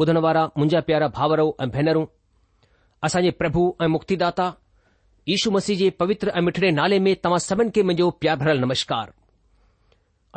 ॿुधण 0.00 0.16
वारा 0.24 0.42
मुंहिंजा 0.44 0.80
प्यारा 0.88 1.06
भाउरो 1.16 1.44
ऐं 1.62 1.68
भेनरूं 1.74 2.04
असांजे 3.06 3.30
प्रभु 3.40 3.60
ऐं 3.82 3.86
मुक्तिदा 3.94 4.24
दाता 4.28 4.48
यशु 5.28 5.50
मसीह 5.50 5.76
जे 5.78 5.88
पवित्र 6.00 6.30
ऐं 6.36 6.40
मिठड़े 6.48 6.70
नाले 6.78 6.98
में 7.06 7.14
तव्हां 7.24 7.38
सभिनी 7.48 7.70
खे 7.76 7.82
मुंहिंजो 7.90 8.08
प्यार 8.22 8.36
भरियलु 8.42 8.64
नमस्कार 8.66 9.12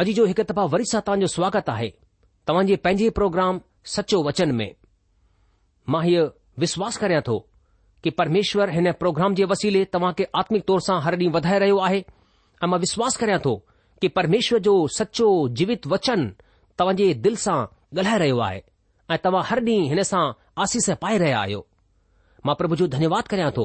अॼु 0.04 0.14
जो 0.20 0.26
हिकु 0.30 0.44
दफ़ा 0.52 0.64
वरी 0.76 0.86
सां 0.92 1.02
तव्हांजो 1.08 1.28
स्वागत 1.36 1.70
आहे 1.76 1.90
तव्हांजे 2.48 2.76
पंहिंजे 2.86 3.10
प्रोग्राम 3.20 3.60
सचो 3.96 4.22
वचन 4.30 4.56
में 4.62 4.72
मां 5.94 6.04
हीअ 6.06 6.24
विश्वास 6.66 6.98
करिया 7.04 7.20
थो 7.30 7.38
कि 8.04 8.10
परमेश्वर 8.22 8.70
हिन 8.78 8.92
प्रोग्राम 9.04 9.36
जे 9.42 9.50
वसीले 9.56 9.84
तव्हां 10.00 10.14
खे 10.22 10.30
आत्मिक 10.44 10.66
तौर 10.72 10.82
सां 10.90 11.00
हर 11.10 11.16
डी 11.24 11.28
वधाए 11.38 11.60
रहियो 11.68 11.78
आहे 11.90 12.04
ऐ 12.08 12.66
मां 12.76 12.80
विश्वास 12.88 13.18
करिया 13.26 13.40
थो 13.50 13.56
कि 14.02 14.08
परमेश्वर 14.22 14.66
जो 14.72 14.78
सचो 15.02 15.30
जीवित 15.62 15.88
वचन 15.96 16.28
तव्हां 16.80 16.96
जे 17.04 17.14
दिल 17.28 17.36
सां 17.48 17.60
ॻाल्हाए 18.00 18.20
रहियो 18.22 18.40
आहे 18.50 18.60
ऐं 19.12 19.18
तव्हां 19.26 19.44
हर 19.50 19.60
ॾींहुं 19.66 19.88
हिन 19.90 20.02
सां 20.08 20.22
आसीस 20.64 20.90
पाए 21.02 21.18
रहिया 21.18 21.40
आहियो 21.42 21.66
मां 22.46 22.56
प्रभु 22.56 22.76
जो 22.82 22.88
धन्यवाद 22.96 23.28
करियां 23.32 23.52
थो 23.58 23.64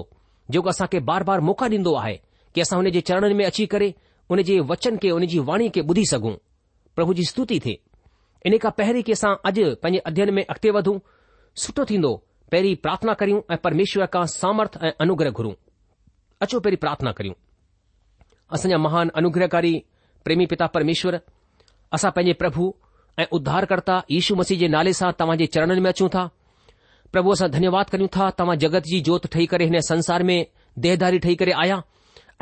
जेको 0.51 0.69
असांखे 0.69 1.01
बार 1.11 1.23
बार 1.31 1.41
मौक़ा 1.49 1.67
ॾींदो 1.69 1.95
आहे 2.03 2.17
की 2.55 2.61
असां 2.61 2.79
हुन 2.81 2.91
जे 2.95 3.01
चरणनि 3.09 3.35
में 3.41 3.45
अची 3.47 3.67
करे 3.75 3.93
उन 4.31 4.43
जे 4.49 4.59
वचन 4.71 4.97
खे 5.03 5.11
उन 5.17 5.27
जी 5.33 5.39
वाणी 5.51 5.69
खे 5.75 5.81
ॿुधी 5.81 6.05
सघूं 6.13 6.35
प्रभु 6.97 7.15
जी 7.19 7.25
स्तुति 7.31 7.59
थिए 7.65 7.77
इन 8.47 8.59
खां 8.65 8.71
पहिरीं 8.79 9.03
की 9.07 9.13
असां 9.13 9.33
अॼु 9.51 9.75
पंहिंजे 9.83 10.01
अध्ययन 10.11 10.31
में 10.35 10.45
अॻिते 10.47 10.71
वधूं 10.79 10.99
सुठो 11.65 11.85
थींदो 11.91 12.13
पहिरीं 12.53 12.75
प्रार्थना 12.87 13.13
करियूं 13.21 13.41
ऐं 13.53 13.57
परमेश्वर 13.67 14.07
खां 14.17 14.25
सामर्थ 14.39 14.79
ऐं 14.89 14.93
अनुग्रह 15.07 15.31
घुरूं 15.41 15.53
अचो 16.47 16.61
पहिरीं 16.67 16.79
प्रार्थना 16.85 17.13
करियूं 17.21 17.35
असांजा 18.57 18.79
महान 18.87 19.09
अनुग्रहकारी 19.23 19.75
प्रेमी 20.25 20.47
पिता 20.53 20.67
परमेश्वर 20.79 21.21
असां 21.99 22.11
पंहिंजे 22.17 22.35
प्रभु 22.43 22.73
ऐं 23.19 23.25
उद्धारकर्ता 23.33 24.03
यशू 24.11 24.35
मसीह 24.37 24.59
जे 24.59 24.69
नाले 24.69 24.93
सां 24.99 25.11
तव्हांजे 25.19 25.47
चरणनि 25.55 25.81
में 25.81 25.89
अचूं 25.91 26.09
था 26.15 26.29
प्रभु 27.13 27.31
असां 27.33 27.51
धन्यवाद 27.51 27.91
कयूं 27.91 28.07
था 28.17 28.31
तव्हां 28.39 28.57
जगत 28.59 28.83
जी 28.91 29.01
जोत 29.09 29.27
ठही 29.33 29.47
करे 29.53 29.65
हिन 29.65 29.81
संसार 29.89 30.23
में 30.31 30.45
देहदारी 30.87 31.19
ठही 31.27 31.35
करे 31.43 31.53
आया, 31.63 31.81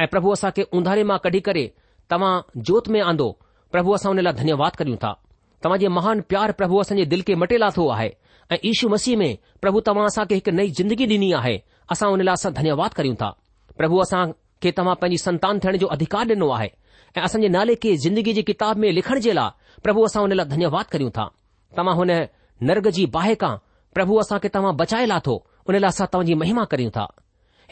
ऐं 0.00 0.06
प्रभु 0.10 0.30
असां 0.32 0.50
खे 0.56 0.62
उंधारे 0.76 1.02
मां 1.10 1.19
कढी 1.24 1.40
करे 1.48 1.64
तव्हां 2.10 2.40
जोत 2.70 2.88
में 2.94 3.00
आंदो 3.00 3.28
प्रभु 3.72 3.92
असां 3.94 4.12
हुन 4.12 4.22
लाइ 4.24 4.32
धन्यवाद 4.40 4.76
करियूं 4.76 4.96
था 5.04 5.12
तव्हांजे 5.62 5.88
महान 5.98 6.20
प्यार 6.30 6.52
प्रभु 6.60 6.78
असां 6.84 6.96
जे 6.98 7.04
दिले 7.14 7.34
मटे 7.44 7.58
लाथो 7.58 7.88
आहे 7.96 8.10
ऐीशू 8.52 8.88
मसीह 8.94 9.16
में 9.18 9.36
प्रभु 9.62 9.80
तव्हां 9.90 10.06
असांखे 10.12 10.34
हिकु 10.34 10.50
नई 10.58 10.70
ज़िंदगी 10.78 11.06
ॾिनी 11.16 11.32
आहे 11.40 11.56
असां 11.92 12.10
हुन 12.10 12.22
लाइ 12.22 12.32
असां 12.38 12.52
धन्यवाद 12.60 12.94
करियूं 12.98 13.14
था 13.22 13.30
प्रभु 13.78 13.98
असां 14.06 14.26
खे 14.62 14.70
तव्हां 14.78 14.94
पंहिंजी 15.02 15.18
संतान 15.22 15.58
थियण 15.64 15.76
जो 15.82 15.86
अधिकार 15.96 16.26
ॾिनो 16.36 16.48
आहे 16.58 16.68
ऐ 17.16 17.20
असां 17.28 17.48
नाले 17.58 17.75
के 17.84 17.96
ज़िंदगी 18.06 18.32
जे 18.32 18.42
किताब 18.50 18.76
में 18.86 18.90
लिखण 18.92 19.20
जे 19.28 19.32
लाइ 19.32 19.50
પ્રભુ 19.82 20.02
અસાનેલા 20.08 20.50
ધન્યવાદ 20.52 20.88
કરીઉં 20.93 21.12
થા 21.19 21.29
તમા 21.76 21.96
હોને 22.00 22.17
નર્ગજી 22.69 23.08
બાહે 23.14 23.34
કા 23.43 23.55
પ્રભુ 23.94 24.14
અસા 24.25 24.38
કે 24.44 24.49
તમા 24.56 24.79
બચાયલા 24.81 25.23
થો 25.26 25.34
ઉનેલા 25.69 25.94
સા 25.99 26.11
તવજી 26.14 26.38
મહિમા 26.43 26.67
કરીઉં 26.73 26.94
થા 26.99 27.08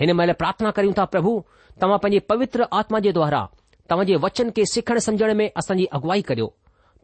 હેને 0.01 0.13
મેલે 0.19 0.35
પ્રાર્થના 0.41 0.75
કરીઉં 0.79 0.97
થા 0.99 1.11
પ્રભુ 1.15 1.33
તમા 1.81 2.03
પંજી 2.05 2.23
પવિત્ર 2.31 2.61
આત્મા 2.69 3.03
જે 3.07 3.15
દ્વારા 3.17 3.47
તમજે 3.91 4.15
વચન 4.25 4.49
કે 4.57 4.63
સખણ 4.73 5.01
સમજને 5.07 5.35
મે 5.41 5.47
અસંજી 5.63 5.89
અગવાઈ 5.97 6.27
કર્યો 6.29 6.49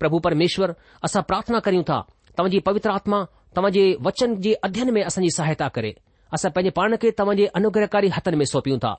પ્રભુ 0.00 0.18
પરમેશ્વર 0.24 0.70
અસા 1.08 1.22
પ્રાર્થના 1.28 1.62
કરીઉં 1.66 1.86
થા 1.90 2.02
તમજી 2.36 2.64
પવિત્ર 2.66 2.90
આત્મા 2.92 3.24
તમજે 3.56 3.84
વચન 4.04 4.30
جي 4.44 4.52
અધ્યયન 4.66 4.90
મે 4.96 5.06
અસંજી 5.10 5.32
સહાયતા 5.38 5.70
કરે 5.76 5.94
અસા 6.38 6.50
પંજી 6.56 6.74
પાણ 6.78 6.98
કે 7.02 7.14
તમજે 7.18 7.46
અનુગ્રહકારી 7.58 8.10
હાથ 8.16 8.34
મે 8.40 8.46
સોપીઉં 8.54 8.82
થા 8.84 8.96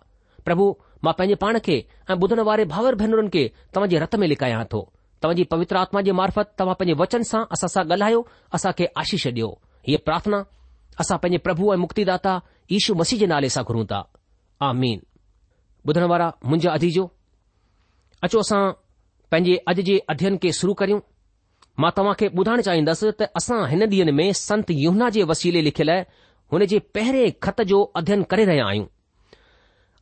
પ્રભુ 0.48 0.68
માં 1.06 1.18
પંજી 1.20 1.40
પાણ 1.44 1.58
કે 1.68 1.76
અ 2.12 2.16
બધણવારે 2.22 2.64
ભાવર 2.74 2.94
ભનરન 3.02 3.28
કે 3.36 3.44
તમજે 3.76 3.98
રથ 4.04 4.16
મે 4.22 4.32
લિકાયા 4.34 4.70
થો 4.74 4.82
तव्हां 5.24 5.36
जी 5.38 5.44
पवित्र 5.52 5.78
आत्मा 5.82 6.02
जे 6.08 6.12
मार्फत 6.20 6.52
तव्हां 6.60 6.76
पंहिंजे 6.80 7.00
वचन 7.02 7.22
सां 7.32 7.40
असां 7.56 7.68
सां 7.76 7.84
ॻाल्हायो 7.92 8.20
असां 8.58 8.72
खे 8.82 8.86
आशीष 9.04 9.26
ॾियो 9.30 9.48
हीअ 9.88 9.98
प्रार्थना 10.10 10.42
असां 11.04 11.18
पंहिंजे 11.24 11.38
प्रभु 11.48 11.72
ऐं 11.74 11.78
मुक्तिदाता 11.86 12.34
ईशू 12.78 12.96
मसीह 13.02 13.20
जे 13.22 13.28
नाले 13.34 13.50
सां 13.56 13.64
घुरूं 13.72 13.86
था 13.92 14.02
ॿुधण 15.90 16.04
वारा 16.12 16.28
मुंहिंजा 16.46 16.72
अदीजो 16.80 17.06
अचो 18.28 18.40
असां 18.46 18.62
पंहिंजे 19.32 19.56
अॼु 19.72 19.82
जे 19.90 19.98
अध्यन 20.16 20.38
खे 20.44 20.52
शुरू 20.60 20.74
करियूं 20.84 21.00
मां 21.84 21.92
तव्हां 21.98 22.14
खे 22.20 22.28
ॿुधाइण 22.42 22.62
चाहींदुसि 22.68 23.12
त 23.22 23.30
असां 23.42 23.60
हिन 23.74 23.84
ॾींहनि 23.94 24.12
में 24.20 24.28
संत 24.44 24.72
युना 24.84 25.10
जे 25.18 25.24
वसीले 25.34 25.62
लिखियल 25.70 25.92
हुन 26.54 26.66
जे 26.76 26.80
पहिरें 26.98 27.26
ख़त 27.44 27.62
जो 27.74 27.80
अध्यन 28.02 28.22
करे 28.34 28.46
रहिया 28.52 28.68
आहियूं 28.68 28.86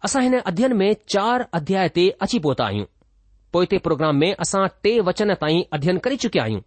असां 0.10 0.22
हिन 0.28 0.38
अध्यन 0.54 0.74
में 0.84 0.90
चार 1.14 1.46
अध्याय 1.62 1.88
ते 1.96 2.08
अची 2.26 2.40
पहुता 2.48 2.66
आहियूं 2.70 2.86
पोए 3.56 3.66
ते 3.72 3.78
प्रोग्राम 3.84 4.16
में 4.22 4.32
असां 4.44 4.62
टे 4.86 4.92
वचन 5.10 5.34
ताईं 5.42 5.62
अध्यन 5.76 5.98
करे 6.06 6.16
चुकिया 6.24 6.44
आहियूं 6.44 6.62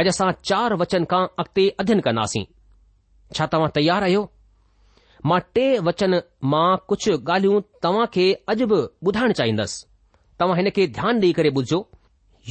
अॼु 0.00 0.08
असां 0.14 0.28
चार 0.48 0.72
वचन 0.80 1.04
खां 1.10 1.20
अॻिते 1.42 1.66
अध्यन 1.82 2.00
कंदासीं 2.06 2.42
छा 3.36 3.46
तव्हां 3.52 3.68
तयार 3.76 4.02
आहियो 4.06 4.22
मां 5.32 5.38
टे 5.58 5.66
वचन 5.90 6.16
मां 6.56 6.66
कुझु 6.92 7.12
ॻाल्हियूं 7.30 7.60
तव्हां 7.86 8.06
खे 8.18 8.26
अॼु 8.54 8.66
बि 8.74 8.80
ॿुधाइण 9.10 9.32
चाहींदसि 9.40 9.86
तव्हां 10.40 10.58
हिन 10.62 10.70
खे 10.78 10.86
ध्यानु 10.98 11.20
ॾेई 11.26 11.32
करे 11.38 11.52
ॿुधजो 11.58 11.80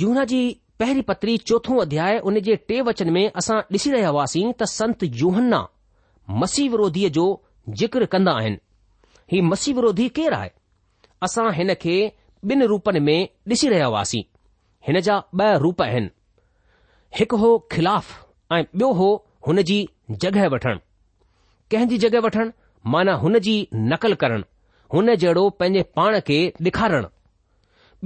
यूना 0.06 0.24
जी 0.32 0.42
पहिरीं 0.80 1.04
पत्री 1.12 1.38
चोथो 1.52 1.78
अध्याय 1.88 2.18
हुन 2.30 2.40
जे 2.48 2.56
टे 2.70 2.80
वचन 2.92 3.10
में 3.20 3.24
असां 3.44 3.60
ॾिसी 3.80 3.92
रहिया 3.98 4.16
हुआसीं 4.16 4.48
त 4.62 4.72
संत 4.78 5.04
यूहन्न्न्न्न्ना 5.26 6.40
मसी 6.44 6.68
विरोधीअ 6.80 7.14
जो 7.22 7.28
जिक्र 7.84 8.10
कंदा 8.18 8.38
आहिनि 8.44 8.60
ही 9.34 9.42
मसी 9.54 9.74
विरोधी 9.82 10.08
केरु 10.20 10.40
आहे 10.44 10.58
असां 11.30 11.50
ॿिनि 12.52 12.66
रूपनि 12.70 13.00
में 13.00 13.20
ॾिसी 13.50 13.68
रहिया 13.70 13.86
हुआसीं 13.86 14.24
हिन 14.88 15.00
जा 15.02 15.16
ॿ 15.40 15.60
रूप 15.64 15.82
आहिनि 15.82 16.10
हिकु 17.18 17.38
हो 17.44 17.52
ख़िलाफ़ 17.72 18.10
ऐं 18.56 18.62
ॿियो 18.64 18.92
हो 19.00 19.08
हुन 19.48 19.62
जी 19.70 19.78
जॻहि 20.24 20.48
वठणु 20.54 20.80
कंहिंजी 21.72 21.98
जॻहि 22.04 22.20
वठणु 22.26 22.50
माना 22.96 23.14
हुन 23.22 23.40
जी 23.46 23.56
नकल 23.92 24.14
करणु 24.24 24.44
हुन 24.94 25.16
जहिड़ो 25.22 25.46
पंहिंजे 25.60 25.84
पाण 25.98 26.20
खे 26.30 26.40
ॾेखारणु 26.68 27.10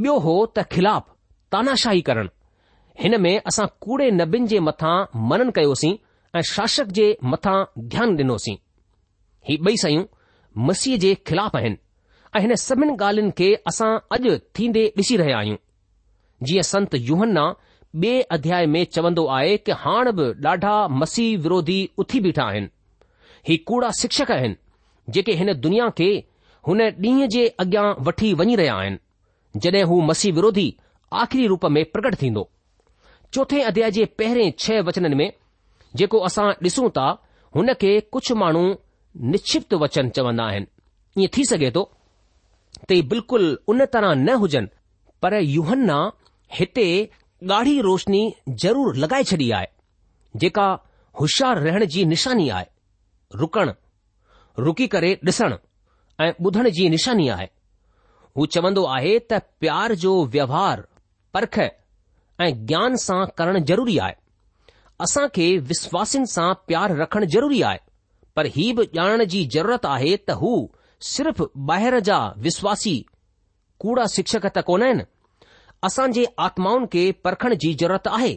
ॿियो 0.03 0.17
हो 0.27 0.35
त 0.57 0.67
ख़िलाफ़ 0.75 1.05
तानाशाही 1.55 2.01
करणु 2.11 2.29
हिन 3.01 3.19
में 3.23 3.33
असां 3.53 3.67
कूड़े 3.87 4.11
नबीन 4.19 4.45
जे 4.53 4.59
मथां 4.67 4.95
मनन 5.31 5.49
कयोसीं 5.57 5.93
ऐं 6.37 6.45
शासक 6.53 6.93
जे 6.99 7.07
मथां 7.33 7.57
ध्यानु 7.95 8.13
ॾिनोसीं 8.23 8.55
ही 9.49 9.57
ॿई 9.69 9.75
सयूं 9.87 10.05
मसीह 10.69 10.97
जे 11.05 11.15
ख़िलाफ़ 11.27 11.57
आहिनि 11.61 11.75
हिन 12.41 12.55
सभिनि 12.65 12.93
ॻाल्हियुनि 13.03 13.31
खे 13.37 13.47
असां 13.69 13.89
अॼु 14.15 14.31
थींदे 14.57 14.83
ॾिसी 14.97 15.17
रहिया 15.17 15.37
आहियूं 15.37 15.57
जीअं 16.47 16.63
संत 16.73 16.95
जूहन्न्न्न्न्ना 17.07 17.45
ॿिए 18.01 18.21
अध्याय 18.35 18.65
में 18.73 18.83
चवंदो 18.95 19.25
आहे 19.37 19.55
कि 19.65 19.71
हाणे 19.83 20.11
बि 20.17 20.23
ॾाढा 20.47 20.73
मसीह 21.01 21.37
विरोधी 21.43 21.77
उथी 22.01 22.19
बीठा 22.25 22.43
आहिनि 22.51 22.67
ही 23.47 23.57
कूड़ा 23.69 23.89
शिक्षक 24.01 24.31
आहिनि 24.31 24.55
जेके 25.15 25.33
हिन 25.39 25.51
दुनिया 25.65 25.87
खे 25.97 26.09
हुन 26.67 26.81
ॾींहं 26.87 27.27
जे 27.35 27.47
अॻियां 27.63 27.85
वठी 28.07 28.33
वञी 28.41 28.55
रहिया 28.61 28.75
आहिनि 28.81 29.59
जॾहिं 29.63 29.83
हू 29.91 29.99
मसीह 30.09 30.33
विरोधी 30.37 30.67
आख़िरी 31.23 31.47
रूप 31.53 31.65
में 31.75 31.83
प्रकट 31.91 32.15
थींदो 32.21 32.47
चोथे 33.33 33.61
अध्याय 33.69 33.91
जे 33.97 34.05
पहिरें 34.19 34.51
छह 34.65 34.81
वचननि 34.89 35.15
में 35.21 35.31
जेको 35.99 36.19
असां 36.29 36.47
ॾिसूं 36.67 36.89
था 36.97 37.07
हुन 37.55 37.73
खे 37.81 37.99
कुझु 38.15 38.35
माण्हू 38.43 38.65
निक्षिप्त 39.33 39.73
वचन 39.85 40.09
चवंदा 40.17 40.43
आहिनि 40.51 40.67
ईअं 41.23 41.37
थी 41.37 41.43
सघे 41.53 41.71
थो 41.75 41.89
ते 42.87 42.95
ही 42.95 43.01
बिल्कुलु 43.11 43.53
उन 43.71 43.85
तरह 43.93 44.13
न 44.15 44.33
हुजनि 44.41 44.67
पर 45.21 45.33
युहन्ना 45.41 45.99
हिते 46.59 46.87
ॻाढ़ी 47.51 47.73
रोशनी 47.87 48.21
ज़रूरु 48.63 48.91
लॻाए 49.01 49.23
छॾी 49.31 49.49
आहे 49.57 49.67
जेका 50.43 50.67
होशियारु 51.19 51.63
रहण 51.63 51.85
जी 51.95 52.05
निशानी 52.13 52.47
आहे 52.59 52.65
रुकण 53.41 53.71
रुकी 54.67 54.87
करे 54.93 55.13
ॾिसण 55.25 55.55
ऐं 56.23 56.31
ॿुधण 56.45 56.69
जी 56.77 56.87
निशानी 56.89 57.27
आहे 57.35 57.47
हू 58.37 58.45
चवंदो 58.55 58.85
आहे 58.95 59.11
त 59.31 59.41
प्यार 59.63 59.93
जो 60.05 60.13
व्यवहार 60.37 60.83
परख 61.33 61.59
ऐं 61.67 62.49
ज्ञान 62.71 62.95
सां 63.05 63.19
करणु 63.41 63.59
ज़रूरी 63.71 63.97
आहे 64.07 64.13
असां 65.05 65.27
खे 65.35 65.47
विश्वासिन 65.73 66.25
सां 66.37 66.53
प्यार 66.67 66.95
रखणु 67.01 67.25
ज़रूरी 67.37 67.61
आहे 67.69 67.79
पर 68.35 68.45
हीउ 68.57 68.75
बि 68.81 68.89
ॼाणण 68.99 69.23
जी 69.35 69.45
ज़रूरत 69.57 69.85
आहे 69.95 70.15
त 70.29 70.31
हू 70.43 70.53
सिर्फ़ 71.05 71.41
ॿाहिरि 71.71 71.99
जा 72.01 72.17
विश्वासी 72.45 72.93
कूड़ा 73.81 74.05
शिक्षक 74.15 74.45
त 74.55 74.61
कोन 74.69 74.83
आहिनि 74.83 75.03
असां 75.87 76.07
जे 76.11 76.23
आत्माउनि 76.45 76.85
खे 76.93 77.03
परखण 77.25 77.53
जी 77.63 77.73
ज़रूरत 77.81 78.07
आहे 78.17 78.31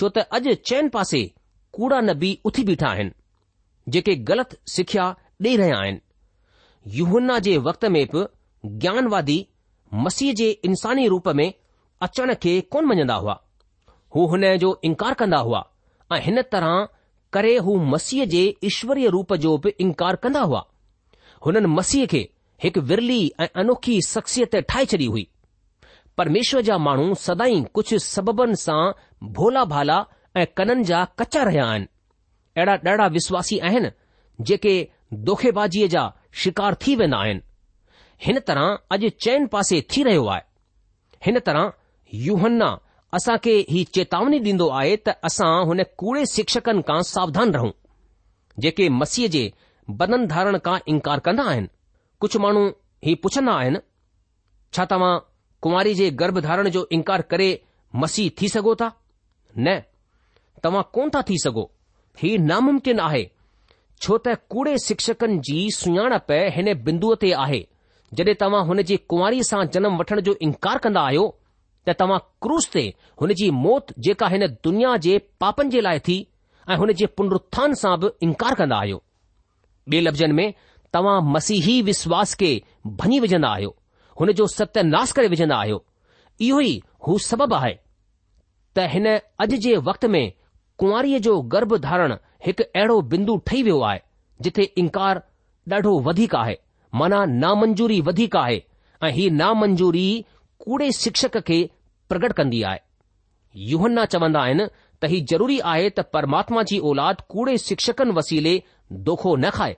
छो 0.00 0.08
त 0.08 0.18
अॼु 0.38 0.54
चइनि 0.70 0.88
पासे 0.96 1.20
कूड़ा 1.78 2.00
नबी 2.10 2.32
उथी 2.50 2.64
बीठा 2.70 2.88
आहिनि 2.96 3.10
जेके 3.96 4.14
ग़लति 4.32 4.56
सिखिया 4.74 5.04
ॾेई 5.46 5.56
रहिया 5.62 5.78
आहिनि 5.84 6.96
युहना 6.98 7.38
जे 7.48 7.56
वक़्त 7.68 7.84
में 7.96 8.02
बि 8.14 8.24
ज्ञानवादी 8.84 9.38
मसीह 10.08 10.32
जे 10.42 10.50
इंसानी 10.70 11.06
रूप 11.14 11.28
में 11.40 11.48
अचण 12.08 12.34
खे 12.42 12.60
कोन 12.76 12.84
मञंदा 12.92 13.14
हुआ 13.24 13.38
हू 14.14 14.26
हुन 14.34 14.44
जो 14.66 14.78
इनकार 14.90 15.14
कंदा 15.24 15.38
हुआ 15.48 15.62
ऐं 16.16 16.20
हिन 16.28 16.42
तरह 16.52 16.88
करे 17.32 17.56
हू 17.70 17.76
मसीह 17.94 18.24
जे 18.36 18.42
ईश्वरीय 18.72 19.08
रूप 19.18 19.34
जो 19.46 19.56
बि 19.64 19.74
इनकार 19.86 20.16
कंदा 20.26 20.40
हुआ 20.52 20.64
हुननि 21.44 21.66
मसीह 21.78 22.06
खे 22.12 22.20
हिकु 22.62 22.80
विरली 22.88 23.20
ऐं 23.40 23.46
अनोखी 23.60 23.94
शख़्सियत 24.08 24.54
ठाहे 24.70 24.84
छॾी 24.92 25.06
हुई 25.12 25.26
परमेश्वर 26.18 26.60
जा 26.68 26.76
माण्हू 26.86 27.14
सदाई 27.26 27.60
कुझु 27.78 27.98
सबबनि 28.06 28.56
सां 28.66 28.80
भोला 29.38 29.64
भाला 29.74 29.96
ऐं 30.40 30.46
कननि 30.56 30.84
जा 30.90 31.00
कचा 31.20 31.42
रहिया 31.48 31.64
आहिनि 31.70 31.86
अहिड़ा 32.58 32.76
ॾाढा 32.92 33.06
विश्वासी 33.16 33.58
आहिनि 33.70 33.90
जेके 34.50 34.74
दोखेबाज़ीअ 35.30 35.88
जा 35.96 36.04
शिकार 36.44 36.74
थी 36.86 36.94
वेंदा 37.02 37.18
आहिनि 37.26 37.40
हिन 38.26 38.38
तरह 38.50 38.96
अॼु 38.96 39.08
चयन 39.24 39.46
पासे 39.56 39.80
थी 39.96 40.02
रहियो 40.08 40.26
आहे 40.34 40.40
हिन 41.26 41.38
तरह 41.48 41.72
यूहना 42.28 42.70
असां 43.18 43.36
खे 43.44 43.54
ही 43.70 43.84
चेतावनी 43.98 44.38
ॾींदो 44.48 44.68
आहे 44.80 44.96
त 45.06 45.18
असां 45.30 45.52
हुन 45.70 45.82
कूड़े 46.02 46.24
शिक्षकनि 46.36 46.82
खां 46.90 47.00
सावधान 47.14 47.52
रहूं 47.58 47.70
जेके 48.66 48.88
मसीह 49.00 49.26
जे 49.36 49.44
बदन 49.90 50.26
धारण 50.30 50.58
खां 50.64 50.78
इनकार 50.88 51.20
कंदा 51.26 51.42
आहिनि 51.50 51.68
कुझु 52.20 52.38
माण्हू 52.40 52.66
ही 53.04 53.14
पुछंदा 53.22 53.52
आहिनि 53.52 53.78
छा 54.74 54.84
तव्हां 54.92 55.18
कुंवारी 55.62 55.94
जे 55.94 56.10
गर्भ 56.20 56.38
धारण 56.40 56.68
जो 56.76 56.86
इनकार 56.92 57.22
करे 57.30 57.48
मसीह 58.02 58.30
थी 58.40 58.48
सघो 58.48 58.74
था 58.80 58.92
न 59.58 59.80
तव्हां 60.62 60.82
कोन 60.94 61.10
था 61.14 61.22
थी 61.30 61.38
सघो 61.44 61.70
ही 62.22 62.36
नामुमकिन 62.48 63.00
आहे 63.08 63.24
छो 64.02 64.18
त 64.26 64.34
कूड़े 64.50 64.76
शिक्षकनि 64.86 65.38
जी 65.48 65.58
सुञाणप 65.76 66.32
हिन 66.56 66.72
बिअ 66.84 67.14
ते 67.22 67.32
आहे 67.44 67.60
जॾहिं 68.14 68.34
तव्हां 68.40 68.64
हुन 68.66 68.82
जी 68.88 68.96
कुंवारी 69.10 69.42
सां 69.50 69.64
जनम 69.74 69.96
वठण 69.98 70.20
जो 70.28 70.34
इनकार 70.48 70.78
कंदा 70.86 71.00
आहियो 71.10 71.26
त 71.88 71.96
तव्हां 72.00 72.18
क्रूस 72.42 72.70
ते 72.72 72.86
हुन 73.20 73.34
जी 73.42 73.50
मौत 73.66 73.92
जेका 74.08 74.28
हिन 74.36 74.46
दुनिया 74.64 74.96
जे 75.06 75.18
पापनि 75.40 75.70
जे 75.76 75.80
लाइ 75.88 75.98
थी 76.08 76.18
ऐं 76.70 76.76
हुन 76.84 76.92
जे 77.02 77.06
पुनरुत्थान 77.18 77.74
सां 77.84 77.98
बि 78.04 78.10
इनकार 78.28 78.54
कंदा 78.62 78.76
आहियो 78.84 79.02
ॿिए 79.90 80.00
लफ़्ज़नि 80.00 80.32
में 80.32 80.52
तव्हां 80.94 81.20
मसीही 81.32 81.80
विश्वास 81.82 82.34
खे 82.40 82.50
भञी 83.00 83.18
विझंदा 83.20 83.48
आहियो 83.48 83.74
हुन 84.20 84.32
जो 84.40 84.46
सत्यनास 84.54 85.12
करे 85.12 85.28
विझंदा 85.28 85.56
आहियो 85.56 85.84
इहो 86.40 86.60
ई 86.60 86.80
हू 87.06 87.18
सबबु 87.26 87.54
आहे 87.54 87.78
त 88.76 88.86
हिन 88.94 89.06
अॼु 89.14 89.56
जे 89.66 89.76
वक़्त 89.88 90.04
में 90.14 90.22
कुंवरीअ 90.78 91.18
जो 91.28 91.40
गर्भ 91.54 91.76
धारण 91.88 92.16
हिकु 92.46 92.64
अहिड़ो 92.76 93.00
बिंदु 93.14 93.36
ठही 93.46 93.62
वियो 93.62 93.80
आहे 93.90 94.00
जिथे 94.42 94.62
इनकार 94.84 95.22
ॾाढो 95.72 95.90
वधीक 96.06 96.34
आहे 96.34 96.56
माना 97.00 97.24
नामंजूरी 97.42 98.00
वधीक 98.08 98.36
आहे 98.36 98.62
ऐं 99.04 99.10
ही 99.18 99.28
नामंजूरी 99.42 100.06
कूड़े 100.64 100.90
शिक्षक 100.92 101.36
खे 101.48 101.58
प्रगट 102.08 102.32
कंदी 102.38 102.62
आहे 102.70 102.80
युवन 103.72 104.04
चवंदा 104.14 104.40
आहिनि 104.42 104.66
त 105.02 105.08
ही 105.12 105.20
ज़रूरी 105.32 105.58
आहे 105.74 105.88
त 105.96 106.00
परमात्मा 106.16 106.62
जी 106.72 106.78
ओलाद 106.90 107.20
कूड़े 107.34 107.56
शिक्षकनि 107.68 108.12
वसीले 108.18 108.60
दोखो 109.06 109.34
न 109.44 109.50
खाए 109.56 109.76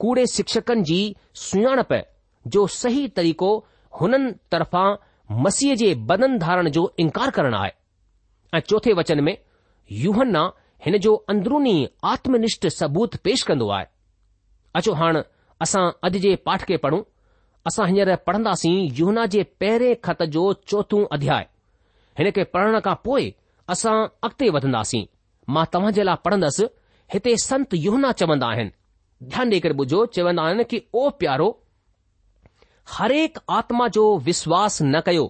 कूड़े 0.00 0.26
शिक्षकनि 0.34 0.82
जी 0.90 0.98
सुञाणप 1.46 1.92
जो 2.54 2.66
सही 2.80 3.06
तरीक़ो 3.16 3.50
हुनन 4.00 4.30
तरफ़ां 4.52 4.88
मसीह 5.44 5.74
जे 5.82 5.94
बदन 6.10 6.38
धारण 6.38 6.68
जो 6.76 6.92
इन्कार 7.04 7.30
करणु 7.38 7.56
आए 7.58 7.72
ऐं 8.54 8.60
चौथे 8.68 8.92
वचन 9.00 9.20
में 9.24 9.36
यूहना 10.04 10.42
हिन 10.86 10.96
जो 11.06 11.14
अंदरुनी 11.30 11.74
आत्मनिष्ठ 12.12 12.66
सबूत 12.78 13.16
पेष 13.26 13.42
कंदो 13.50 13.68
आहे 13.78 13.86
अचो 14.80 14.92
हाण 15.02 15.22
असां 15.66 15.84
अॼु 16.08 16.18
जे 16.26 16.34
पाठ 16.48 16.64
खे 16.68 16.76
पढ़ूं 16.86 17.02
असां 17.70 17.86
हींअर 17.88 18.14
पढ़ंदासीं 18.26 18.74
युहना 19.00 19.26
जे 19.34 19.42
पहिरें 19.62 19.92
खत 20.04 20.22
जो 20.36 20.52
चौथो 20.72 21.02
अध्याय 21.16 21.46
हिन 22.18 22.30
खे 22.38 22.44
पढ़ण 22.56 22.80
खां 22.88 22.94
पोइ 23.04 23.32
असां 23.74 23.96
अॻिते 24.28 24.48
वधंदासीं 24.58 25.04
मां 25.56 25.64
तव्हां 25.74 25.92
जे 25.98 26.02
लाइ 26.08 26.22
पढ़ंदसि 26.24 26.66
हिते 27.12 27.34
संत 27.42 27.74
योहना 27.74 28.10
चवंदा 28.20 28.46
आहिनि 28.50 28.70
ध्यानु 29.32 29.50
ॾेई 29.52 29.60
करे 29.64 29.74
ॿुधो 29.82 29.96
चवंदा 30.16 30.42
आहिनि 30.42 30.64
की 30.70 30.78
ओ 31.00 31.08
प्यारो 31.22 31.48
हरेक 32.92 33.38
आत्मा 33.56 33.88
जो 33.96 34.04
विश्वास 34.28 34.78
न 34.82 35.00
कयो 35.06 35.26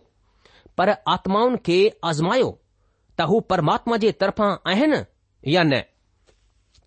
पर 0.79 0.91
आत्माउनि 1.15 1.59
खे 1.67 1.79
आज़मायो 2.11 2.51
त 3.21 3.27
हू 3.31 3.41
परमात्मा 3.53 3.97
जे 4.05 4.13
तरफ़ा 4.21 4.49
आहिनि 4.75 5.01
या 5.55 5.63
न 5.73 5.83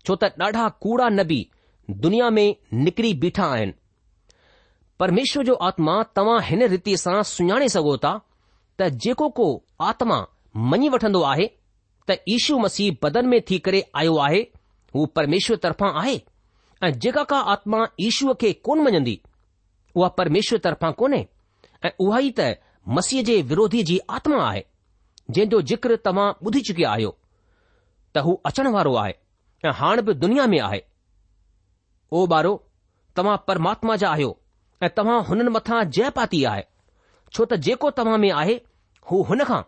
छो 0.04 0.16
त 0.22 0.30
ॾाढा 0.48 0.68
कूड़ा 0.86 1.08
नबी 1.18 1.38
दुनिया 2.06 2.30
में 2.38 2.56
निकिरी 2.86 3.12
बीठा 3.26 3.46
आहिनि 3.58 3.76
परमेश्वर 5.04 5.44
जो 5.50 5.54
आत्मा 5.70 6.02
तव्हां 6.20 6.40
हिन 6.50 6.66
रीति 6.76 6.96
सां 7.06 7.22
सुञाणे 7.34 7.68
सघो 7.78 7.96
था 8.06 8.16
त 8.80 8.88
जेको 9.06 9.28
को 9.40 9.46
आत्मा 9.92 10.18
मञी 10.72 10.88
वठंदो 10.98 11.20
आहे 11.34 11.50
त 12.10 12.22
ईशू 12.38 12.58
मसीह 12.66 12.96
बदन 13.06 13.26
में 13.34 13.40
थी 13.50 13.58
करे 13.68 13.82
आयो 14.02 14.14
आहे 14.28 14.44
हू 14.94 15.04
परमेश्वर 15.16 15.56
तरफ़ा 15.62 15.88
आहे 16.00 16.18
ऐं 16.84 16.92
जेका 17.00 17.22
का 17.32 17.38
आत्मा 17.52 17.84
ईश्वर 18.00 18.34
खे 18.40 18.52
कोन 18.66 18.80
मञंदी 18.84 19.20
उहा 19.96 20.08
परमेश्वर 20.18 20.58
तरफ़ां 20.64 20.92
कोन्हे 21.02 21.26
ऐं 21.84 21.90
उहा 22.06 22.18
ई 22.18 22.30
त 22.38 22.54
मसीह 22.98 23.22
जे 23.28 23.40
विरोधी 23.52 23.82
जी 23.90 23.98
आत्मा 24.18 24.42
आहे 24.48 24.64
जंहिंजो 25.30 25.60
जिक्रु 25.70 25.96
तव्हां 26.08 26.26
ॿुधी 26.48 26.60
चुकिया 26.68 26.90
आहियो 26.96 27.10
त 28.14 28.24
हू 28.26 28.34
अचण 28.50 28.66
वारो 28.74 28.94
आहे 29.04 29.14
ऐं 29.68 29.72
हाणे 29.80 30.02
बि 30.08 30.14
दुनिया 30.24 30.46
में 30.52 30.58
आहे 30.66 30.80
ओ 32.12 32.26
बारो 32.34 32.52
तव्हां 33.16 33.36
परमात्मा 33.48 33.96
जा 34.02 34.10
आहियो 34.10 34.30
ऐं 34.84 34.90
तव्हां 34.96 35.18
हुननि 35.30 35.50
मथां 35.56 35.80
जयपाती 35.98 36.44
आहे 36.52 36.62
छो 37.34 37.44
त 37.50 37.58
जेको 37.68 37.90
तव्हां 37.98 38.18
में 38.26 38.30
आहे 38.42 38.60
हू 39.10 39.22
हुनखां 39.32 39.60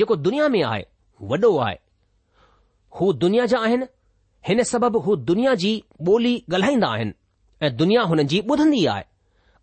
जेको 0.00 0.16
दुनिया 0.28 0.48
में 0.56 0.62
आहे 0.70 0.84
वॾो 1.30 1.56
आहे 1.66 1.76
हू 3.00 3.12
दुनिया 3.26 3.46
जा 3.54 3.58
आहिनि 3.68 3.86
हिन 4.48 4.62
सबबि 4.68 5.00
हू 5.06 5.14
दुनिया 5.28 5.54
जी 5.62 5.70
ॿोली 6.08 6.30
ॻाल्हाईंदा 6.54 6.88
आहिनि 6.96 7.12
ऐं 7.66 7.70
दुनिया 7.76 8.02
हुननि 8.10 8.24
जी 8.32 8.38
ॿुधंदी 8.50 8.84
आहे 8.92 9.02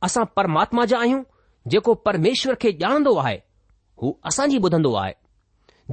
असां 0.08 0.24
परमात्मा 0.38 0.84
जा 0.92 0.98
आहियूं 1.06 1.22
जेको 1.74 1.94
परमेश्वर 2.08 2.56
खे 2.63 2.70
ॼाणंदो 2.82 3.15
आहे 3.22 3.36
हू 4.01 4.12
असांजी 4.32 4.58
ॿुधंदो 4.65 4.92
आहे 5.04 5.13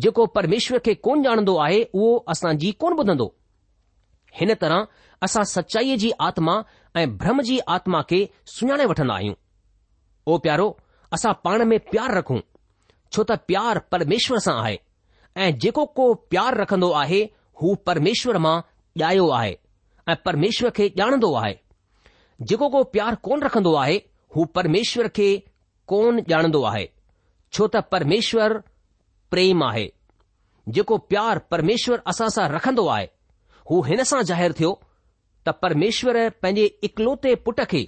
जेको 0.04 0.26
परमेश्वर 0.34 0.78
खे 0.86 0.94
कोन 1.08 1.22
ॼाणंदो 1.26 1.54
आहे 1.66 1.80
उहो 1.92 2.18
असांजी 2.34 2.70
कोन 2.82 2.96
ॿुधंदो 3.02 3.26
हिन 4.40 4.52
तरह 4.62 4.84
असां 5.26 5.44
सचाईअ 5.56 5.96
जी 6.02 6.10
आत्मा 6.26 6.56
ऐं 7.00 7.06
भ्रम 7.22 7.40
जी 7.48 7.58
आत्मा 7.76 8.00
खे 8.10 8.20
सुञाणे 8.56 8.86
वठंदा 8.92 9.14
आहियूं 9.14 9.34
ओ 10.32 10.36
प्यारो 10.46 10.68
असां 11.18 11.32
पाण 11.48 11.62
में 11.72 11.78
प्यार 11.92 12.14
रखूं 12.18 12.40
छो 13.14 13.22
त 13.32 13.40
प्यारु 13.48 13.84
परमेश्वर 13.94 14.38
सां 14.48 14.54
आहे 14.64 14.76
ऐं 15.44 15.48
जेको 15.64 15.84
को 15.98 16.12
प्यारु 16.34 16.62
रखंदो 16.62 16.90
आहे 17.04 17.22
हू 17.62 17.74
परमेश्वर 17.88 18.38
मां 18.46 18.56
ॼायो 19.00 19.28
आहे 19.34 19.54
ऐं 20.08 20.14
परमेश्वर 20.24 20.70
खे 20.76 20.88
ॼाणंदो 20.98 21.32
आहे 21.42 21.54
जेको 22.48 22.68
को 22.68 22.82
प्यार 22.92 23.14
कोन 23.22 23.42
रखंदो 23.42 23.74
आहे 23.82 23.96
हू 24.36 24.44
परमेश्वर 24.54 25.06
खे 25.16 25.34
कोन 25.88 26.20
ॼाणंदो 26.30 26.62
आहे 26.70 26.86
छो 27.52 27.66
त 27.74 27.82
परमेश्वर 27.92 28.56
प्रेम 29.30 29.64
आहे 29.64 29.88
जेको 30.74 30.96
प्यार 31.10 31.38
परमेश्वर 31.50 32.00
असां 32.06 32.28
सां 32.34 32.48
रखंदो 32.54 32.86
आहे 32.86 33.06
हू 33.70 33.80
हिन 33.88 34.02
सां 34.10 34.22
ज़ाहिरु 34.28 34.54
थियो 34.58 34.72
त 35.46 35.54
परमेश्वर 35.62 36.18
पंहिंजे 36.42 36.64
इकलौते 36.88 37.34
पुट 37.46 37.60
खे 37.72 37.82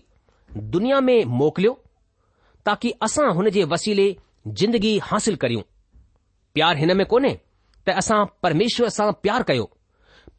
दुनिया 0.77 1.01
में 1.09 1.19
मोकिलियो 1.43 1.73
ताकी 2.67 2.91
असां 3.07 3.31
हुन 3.37 3.49
जे 3.59 3.65
वसीले 3.75 4.09
जिंदगी 4.61 4.99
हासिल 5.11 5.37
करियूं 5.45 5.63
प्यार 6.55 6.77
हिन 6.79 6.97
में 6.97 7.07
कोन्हे 7.07 7.35
त 7.87 7.97
असां 8.03 8.25
परमेश्वर 8.43 8.89
सां 8.99 9.11
प्यार 9.23 9.43
कयो 9.53 9.69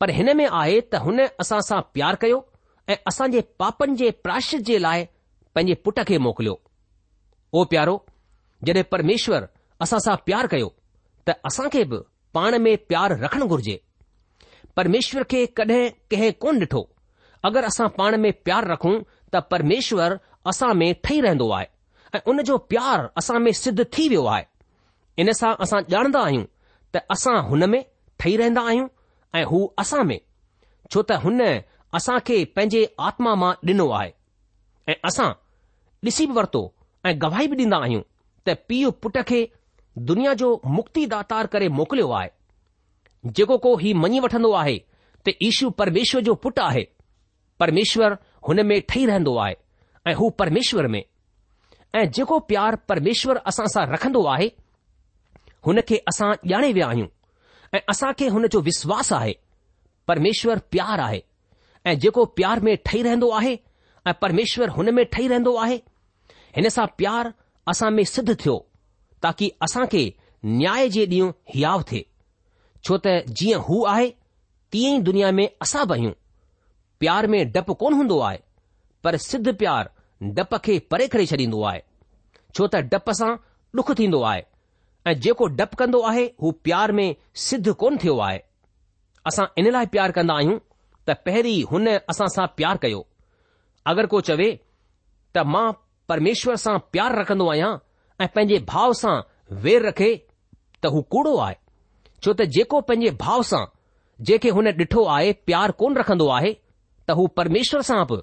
पर 0.05 0.12
हिन 0.13 0.35
में 0.38 0.45
आहे 0.45 0.81
त 0.81 0.95
हुन 1.03 1.19
असां 1.41 1.59
सां 1.67 1.79
प्यार 1.93 2.15
कयो 2.21 2.35
ऐं 2.89 2.95
असांजे 3.07 3.41
पापनि 3.59 3.95
जे 3.97 4.09
प्राश 4.25 4.50
जे 4.65 4.77
लाइ 4.81 5.03
पंहिंजे 5.55 5.74
पुट 5.85 6.00
खे 6.09 6.17
मोकिलियो 6.25 6.53
ओ 7.59 7.63
प्यारो 7.71 7.95
जॾहिं 8.67 8.83
परमेश्वर 8.91 9.47
असां 9.85 10.00
सां 10.05 10.15
प्यार 10.25 10.47
कयो 10.51 10.67
त 11.27 11.35
असां 11.50 11.67
खे 11.77 11.83
बि 11.93 11.97
पाण 12.38 12.57
में 12.65 12.69
प्यार 12.91 13.17
रखणु 13.24 13.45
घुर्जे 13.55 13.77
परमेश्वर 14.81 15.24
खे 15.31 15.45
कॾहिं 15.59 15.81
कंहिं 16.12 16.31
कोन 16.45 16.59
ॾिठो 16.65 16.83
अगरि 17.50 17.65
असां 17.74 17.88
पाण 17.97 18.19
में 18.25 18.31
प्यार 18.50 18.67
रखूं 18.74 18.95
त 19.33 19.41
परमेश्वर 19.55 20.17
असां 20.53 20.74
में 20.83 20.89
ठही 21.03 21.19
रहंदो 21.27 21.50
आहे 21.57 21.67
ऐं 22.15 22.19
उन 22.33 22.41
जो 22.51 22.57
प्यार 22.74 23.09
असां 23.24 23.39
में 23.47 23.51
सिद्ध 23.65 23.79
थी 23.97 24.07
वियो 24.13 24.25
आहे 24.35 24.45
इन 25.25 25.31
सां 25.41 25.53
असां 25.67 25.81
ॼाणंदा 25.97 26.19
आहियूं 26.29 26.45
त 26.93 27.05
असां 27.17 27.39
हुन 27.51 27.69
में 27.75 27.83
ठही 28.19 28.35
रहंदा 28.43 28.67
आहियूं 28.74 28.88
ऐं 29.36 29.44
हू 29.51 29.60
असां 29.84 30.04
में 30.12 30.20
छो 30.92 31.01
त 31.12 31.15
हुन 31.25 31.42
असां 32.00 32.18
खे 32.27 32.38
पंहिंजे 32.58 32.82
आत्मा 33.10 33.34
मां 33.44 33.51
ॾिनो 33.72 33.88
आहे 34.00 34.12
ऐं 34.92 34.96
असां 35.10 35.27
ॾिसी 36.10 36.25
बि 36.32 36.34
वरितो 36.38 36.62
ऐं 37.10 37.13
गवाही 37.24 37.48
बि 37.51 37.58
ॾींदा 37.63 37.77
आहियूं 37.88 38.04
त 38.48 38.56
पीउ 38.70 38.92
पुट 39.04 39.18
खे 39.30 39.39
दुनिया 40.12 40.34
जो 40.42 40.50
मुक्ति 40.77 41.06
दातार 41.15 41.48
करे 41.54 41.68
मोकिलियो 41.80 42.10
आहे 42.20 42.30
जेको 43.38 43.58
को 43.65 43.75
हीउ 43.84 43.98
मञी 44.06 44.20
वठंदो 44.27 44.51
आहे 44.62 44.77
त 45.25 45.36
ईशू 45.50 45.70
परमेश्वर 45.82 46.22
जो 46.30 46.34
पुटु 46.46 46.62
आहे 46.70 46.86
परमेश्वर 47.63 48.18
हुन 48.50 48.62
में 48.72 48.80
ठही 48.89 49.06
रहंदो 49.12 49.36
आहे 49.44 49.56
ऐं 50.10 50.15
हू 50.22 50.30
परमेश्वर 50.44 50.88
में 50.96 51.01
ऐं 51.96 52.06
जेको 52.18 52.39
प्यार 52.51 52.75
परमेश्वर 52.94 53.38
असां 53.51 53.68
सां 53.74 53.86
रखंदो 53.94 54.24
आहे 54.36 54.48
हुन 55.68 55.80
खे 55.89 56.01
असां 56.13 56.32
ॼाणे 56.51 56.72
विया 56.80 56.88
आहियूं 56.94 57.08
ऐं 57.74 57.79
असां 57.89 58.12
खे 58.19 58.27
हुन 58.34 58.48
जो 58.53 58.60
विश्वासु 58.67 59.15
आहे 59.15 59.34
परमेश्वरु 60.07 60.60
प्यारु 60.72 61.01
आहे 61.03 61.19
ऐं 61.89 61.93
जेको 62.00 62.25
प्यार 62.38 62.60
में 62.67 62.75
ठही 62.86 63.01
रहंदो 63.03 63.29
आहे 63.39 63.55
ऐं 64.10 64.13
परमेश्वर 64.22 64.69
हुन 64.77 64.89
में 64.95 65.05
ठही 65.13 65.27
रहंदो 65.27 65.55
आहे 65.63 65.75
हिन 66.55 66.69
सां 66.77 66.86
प्यारु 66.98 67.31
असां 67.72 67.91
में 67.91 68.03
सिद्ध 68.15 68.29
थियो 68.43 68.57
ताकी 69.22 69.50
असां 69.65 69.86
खे 69.91 70.03
न्याय 70.60 70.89
जे 70.95 71.05
ॾींहुं 71.05 71.31
हयाव 71.55 71.81
थे 71.91 72.01
छो 72.86 72.98
त 73.05 73.13
जीअं 73.39 73.60
हू 73.67 73.84
आहे 73.93 74.10
तीअं 74.72 74.98
ई 74.98 75.01
दुनिया 75.10 75.31
में 75.38 75.48
असां 75.62 75.86
बि 75.89 76.10
प्यार 77.00 77.27
में 77.34 77.39
डपु 77.51 77.74
कोन 77.81 77.93
हूंदो 77.93 78.19
आहे 78.27 78.38
पर 79.03 79.17
सिद्ध 79.29 79.48
प्यारु 79.62 80.34
डपु 80.38 80.57
खे 80.67 80.77
परे 80.91 81.07
करे 81.13 81.25
छॾींदो 81.31 81.62
आहे 81.72 81.79
छो 82.57 82.67
त 82.75 83.10
सां 83.22 83.34
थींदो 84.00 84.22
आहे 84.31 84.41
ऐं 85.07 85.13
जेको 85.24 85.45
डपु 85.57 85.75
कंदो 85.79 86.00
आहे 86.09 86.24
हू 86.41 86.51
प्यार 86.65 86.91
में 87.00 87.07
सिद्ध 87.47 87.71
कोन 87.81 87.97
थियो 88.03 88.17
आहे 88.27 88.39
असां 89.31 89.45
इन 89.62 89.69
लाइ 89.71 89.85
प्यार 89.95 90.12
कन्दा 90.17 90.33
आहियूं 90.41 90.57
त 91.09 91.15
पहिरीं 91.27 91.59
हुन 91.71 91.88
असां 92.13 92.27
सां 92.35 92.45
प्यारु 92.62 92.79
कयो 92.85 93.01
अगर 93.93 94.05
को 94.13 94.21
चवे 94.29 94.47
त 95.38 95.43
मां 95.55 95.65
परमेश्वर 96.13 96.55
सां 96.65 96.77
प्यार 96.95 97.17
रखन्दो 97.21 97.50
आहियां 97.51 97.69
ऐं 98.24 98.27
पंहिंजे 98.38 98.59
भाव 98.74 98.93
सां 99.03 99.13
वेर 99.67 99.85
रखे 99.88 100.09
त 100.81 100.91
हू 100.97 101.01
कूड़ो 101.15 101.35
आहे 101.47 101.55
छो 102.24 102.33
त 102.33 102.50
जेको 102.57 102.81
पंहिंजे 102.91 103.12
भाव 103.25 103.43
सां 103.53 103.63
जेखे 104.31 104.55
हुन 104.57 104.67
ॾिठो 104.81 105.05
आहे 105.19 105.31
प्यार 105.50 105.71
कोन 105.83 105.97
रखंदो 106.03 106.29
आहे 106.39 106.51
त 106.53 107.19
हू 107.21 107.27
परमेश्वर 107.41 107.88
सां 107.91 108.01
बि 108.13 108.19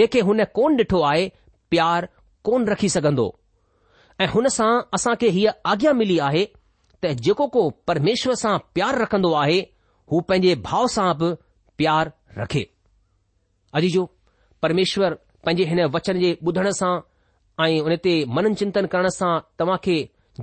जेखे 0.00 0.20
हुन 0.30 0.44
कोन 0.60 0.76
डिठो 0.82 1.00
आहे 1.12 1.26
प्यारु 1.74 2.12
कोन 2.50 2.68
रखी 2.74 2.88
सघंदो 2.98 3.28
ऐं 4.20 4.26
हुन 4.34 4.46
सां 4.56 4.68
असां 4.96 5.14
खे 5.20 5.28
हीअ 5.36 5.50
आज्ञा 5.70 5.92
मिली 5.96 6.18
आहे 6.28 6.44
त 7.02 7.06
जेको 7.24 7.46
को 7.56 7.64
परमेश्वर 7.88 8.34
सां 8.42 8.56
प्यार 8.76 8.94
रखंदो 9.00 9.32
आहे 9.42 9.58
हू 10.12 10.20
पंहिंजे 10.30 10.54
भाउ 10.68 10.86
सां 10.94 11.08
बि 11.22 11.28
प्यारु 11.80 12.38
रखे 12.40 12.62
अॼु 13.80 13.88
जो 13.96 14.04
परमेश्वर 14.66 15.14
पंहिंजे 15.48 15.64
हिन 15.72 15.80
वचन 15.96 16.18
जे 16.22 16.30
ॿुधण 16.50 16.68
सां 16.80 16.92
ऐं 17.64 17.68
उन 17.90 17.96
ते 18.06 18.14
मनन 18.38 18.54
चिंतन 18.60 18.86
करण 18.94 19.08
सां 19.18 19.32
तव्हां 19.58 19.76
खे 19.88 19.96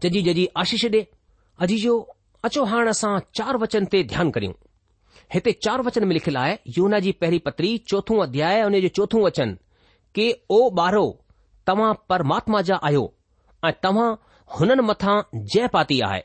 जजी 0.03 0.21
जजी 0.27 0.45
आशीष 0.65 0.85
ॾे 0.97 1.01
डे 1.69 1.77
जो 1.85 1.95
अचो 2.49 2.63
हाणे 2.73 2.89
असां 2.95 3.13
चार 3.39 3.57
वचन 3.65 3.83
ते 3.95 4.03
ध्यानु 4.13 4.31
करियूं 4.35 4.53
हिते 5.33 5.51
चार 5.65 5.81
वचन 5.89 6.07
में 6.07 6.13
लिखियलु 6.19 6.39
आहे 6.45 6.53
यूना 6.77 6.99
जी 7.07 7.11
पहिरीं 7.23 7.39
पत्री 7.49 7.77
चोथों 7.91 8.21
अध्याय 8.29 8.63
उन 8.69 8.79
जो 8.85 8.87
चोथों 8.99 9.21
वचन 9.27 9.57
के 10.19 10.31
ओ 10.57 10.59
ॿारो 10.85 11.05
तव्हां 11.71 11.91
परमात्मा 12.13 12.61
जा 12.69 12.77
आहियो 12.89 13.05
ऐं 13.65 13.71
तव्हां 13.83 14.07
हुननि 14.59 14.81
मथां 14.87 15.15
जय 15.51 15.67
पाती 15.73 15.99
आहे 16.09 16.21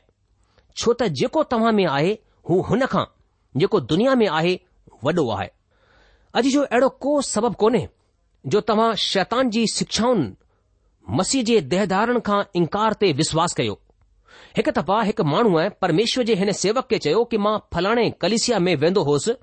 छो 0.79 0.93
त 0.99 1.03
जेको 1.19 1.43
तव्हां 1.51 1.71
में 1.77 1.85
आहे 1.91 2.09
हू 2.49 2.59
हुन 2.69 2.85
खां 2.93 3.03
जेको 3.61 3.79
दुनिया 3.91 4.15
में 4.21 4.27
आहे 4.39 4.57
वॾो 5.07 5.29
आहे 5.35 5.47
अॼु 6.41 6.51
जो 6.55 6.63
अहिड़ो 6.65 6.89
को 7.05 7.13
सबबु 7.33 7.55
कोन्हे 7.61 7.87
जो 8.55 8.61
तव्हां 8.71 8.89
शैतान 9.05 9.49
जी 9.55 9.65
शिक्षाउनि 9.75 10.27
मसीह 11.19 11.43
जे 11.51 11.59
दहदारनि 11.73 12.19
खां 12.29 12.41
इनकार 12.61 12.93
ते 13.03 13.11
विश्वास 13.21 13.53
कयो 13.59 13.77
हिकु 14.57 14.71
दफ़ा 14.79 14.99
हिकु 15.11 15.23
माण्हू 15.33 15.59
ऐ 15.61 15.69
परमेश्वर 15.83 16.23
जे 16.31 16.35
हिन 16.41 16.51
सेवक 16.63 16.87
खे 16.93 16.97
चयो 17.05 17.23
कि 17.31 17.37
मां 17.47 17.55
फलाणे 17.73 18.09
कलिसिया 18.23 18.59
में 18.67 18.73
वेंदो 18.83 19.03
होसि 19.11 19.33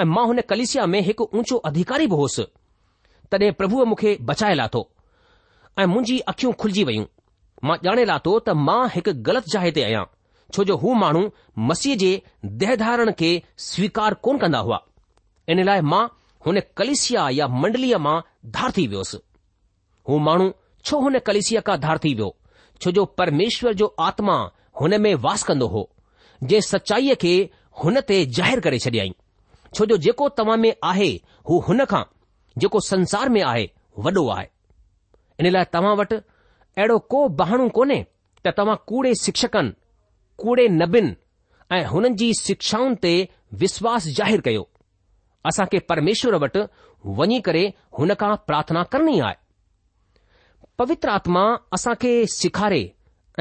ऐं 0.00 0.04
मां 0.16 0.24
हुन 0.32 0.40
कलिसिया 0.54 0.86
में 0.94 1.00
हिकु 1.10 1.28
ऊचो 1.42 1.56
अधिकारी 1.72 2.06
बि 2.12 2.16
होसि 2.22 2.44
तॾहिं 3.34 3.52
प्रभुअ 3.60 3.84
मूंखे 3.92 4.16
बचाए 4.32 4.54
लाथो 4.62 4.82
ऐं 5.78 5.86
मुंहिंजी 5.94 6.18
अखियूं 6.32 6.52
खुलिजी 6.62 6.84
वयूं 6.90 7.06
मां 7.68 7.76
ॼाणे 7.84 8.04
लाथो 8.10 8.32
त 8.46 8.54
मां 8.66 8.80
हिकु 8.94 9.12
ग़लति 9.26 9.50
जाइ 9.52 9.70
ते 9.76 9.82
आहियां 9.88 10.04
छो 10.54 10.64
जो 10.70 10.76
हू 10.84 10.94
माण्हू 11.02 11.22
मसीह 11.68 11.96
जे 12.02 12.10
देहधारण 12.62 13.10
खे 13.20 13.30
स्वीकार 13.68 14.14
कोन 14.26 14.38
कंदा 14.44 14.58
हुआ 14.68 14.78
इन 15.54 15.62
लाइ 15.68 15.80
मां 15.92 16.02
हुन 16.46 16.60
कलिसिया 16.80 17.28
या 17.38 17.46
मंडलीअ 17.64 17.98
मां 18.06 18.16
धार 18.56 18.70
थी 18.78 18.86
वियोसि 18.94 19.18
हू 20.08 20.18
माण्हू 20.28 20.50
छो 20.88 21.00
हुन 21.06 21.18
कलिसिया 21.30 21.60
खां 21.68 21.78
धार 21.86 21.98
थी 22.04 22.14
वियो 22.14 22.30
छो 22.82 22.90
जो 22.98 23.04
परमेश्वर 23.20 23.74
जो 23.82 23.94
आत्मा 24.08 24.36
हुन 24.80 25.00
में 25.00 25.14
वास 25.28 25.42
कंदो 25.50 25.66
हो 25.74 25.82
जे 26.52 26.60
सचाईअ 26.70 27.14
खे 27.24 27.34
हुन 27.82 28.00
ते 28.08 28.24
ज़ाहिर 28.38 28.60
करे 28.66 28.78
छॾियई 28.86 29.14
छो 29.74 29.86
जो 29.92 29.96
जेको 30.06 30.28
तव्हां 30.40 30.58
में 30.64 30.72
आहे 30.92 31.08
हू 31.50 31.58
हुन 31.68 31.84
खां 31.92 32.02
जेको 32.64 32.80
संसार 32.92 33.28
में 33.36 33.42
आहे 33.42 33.68
वॾो 34.06 34.28
आहे 34.36 34.48
इन 35.40 35.50
लाइ 35.52 35.64
तव्हां 35.72 35.96
वटि 36.00 36.18
अहिड़ो 36.78 36.98
को 37.10 37.18
बहाणो 37.40 37.68
कोन्हे 37.76 38.02
त 38.46 38.52
तव्हां 38.56 38.76
कूड़े 38.90 39.14
शिक्षकनि 39.22 39.70
कूड़े 40.42 40.66
नबिन 40.78 41.14
ऐं 41.72 41.84
हुननि 41.90 42.14
जी 42.20 42.28
शिक्षाउनि 42.40 42.96
ते 43.04 43.12
विश्वास 43.62 44.06
ज़ाहिर 44.18 44.40
कयो 44.46 44.64
असां 45.50 45.66
खे 45.72 45.78
परमेश्वर 45.90 46.34
वटि 46.44 46.64
वञी 47.18 47.38
करे 47.48 47.62
हुन 47.98 48.14
खां 48.22 48.34
प्रार्थना 48.48 48.82
करणी 48.94 49.18
आहे 49.28 49.36
पवित्र 50.80 51.08
आत्मा 51.14 51.44
असां 51.78 51.94
खे 52.02 52.12
सेखारे 52.34 52.82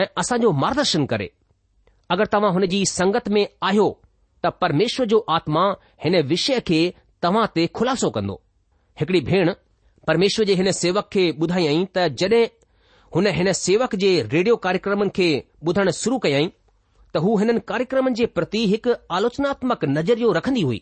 ऐं 0.02 0.06
असांजो 0.22 0.52
मार्गदर्शन 0.64 1.06
करे 1.14 1.30
अगरि 2.14 2.32
तव्हां 2.34 2.54
हुन 2.54 2.66
जी 2.74 2.84
संगत 2.94 3.30
में 3.36 3.44
आहियो 3.68 3.90
त 4.46 4.54
परमेश्वर 4.62 5.06
जो 5.16 5.26
आत्मा 5.40 5.66
हिन 6.06 6.22
विषय 6.34 6.60
खे 6.70 6.82
तव्हां 7.26 7.46
ते 7.58 7.68
ख़ुलासो 7.78 8.10
कंदो 8.20 8.40
हिकड़ी 9.02 9.22
भेण 9.32 9.52
परमेश्वर 10.08 10.46
जे 10.46 10.54
हिन 10.62 10.72
सेवक 10.84 11.10
खे 11.18 11.30
ॿुधायई 11.44 11.86
त 11.98 12.06
जॾहिं 12.22 12.48
हुन 13.16 13.28
हिन 13.38 13.52
सेवक 13.54 13.94
जे 14.04 14.10
रेडियो 14.32 14.56
कार्यक्रमनि 14.64 15.10
खे 15.16 15.26
ॿुधण 15.68 15.90
शुरू 15.98 16.18
कयाई 16.24 16.48
त 16.48 17.18
हू 17.26 17.34
हिननि 17.40 17.60
कार्यक्रमनि 17.72 18.16
जे 18.20 18.26
प्रति 18.38 18.62
हिकु 18.72 18.94
आलोचनात्मक 19.18 19.84
नज़रियो 19.98 20.32
रखंदी 20.38 20.62
हुई 20.70 20.80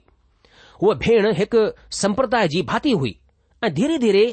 हूअ 0.83 0.93
भेण 1.01 1.27
हिकु 1.39 1.63
संप्रदाय 1.99 2.47
जी 2.53 2.61
भाती 2.71 2.91
हुई 3.03 3.11
ऐं 3.63 3.73
धीरे 3.79 3.97
धीरे 4.05 4.23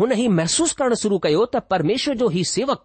हुन 0.00 0.12
ही 0.20 0.26
महसूस 0.40 0.72
करणु 0.82 0.96
शुरू 1.04 1.18
कयो 1.28 1.44
त 1.54 1.62
परमेश्वर 1.74 2.16
जो 2.24 2.28
हीउ 2.36 2.50
सेवक 2.52 2.84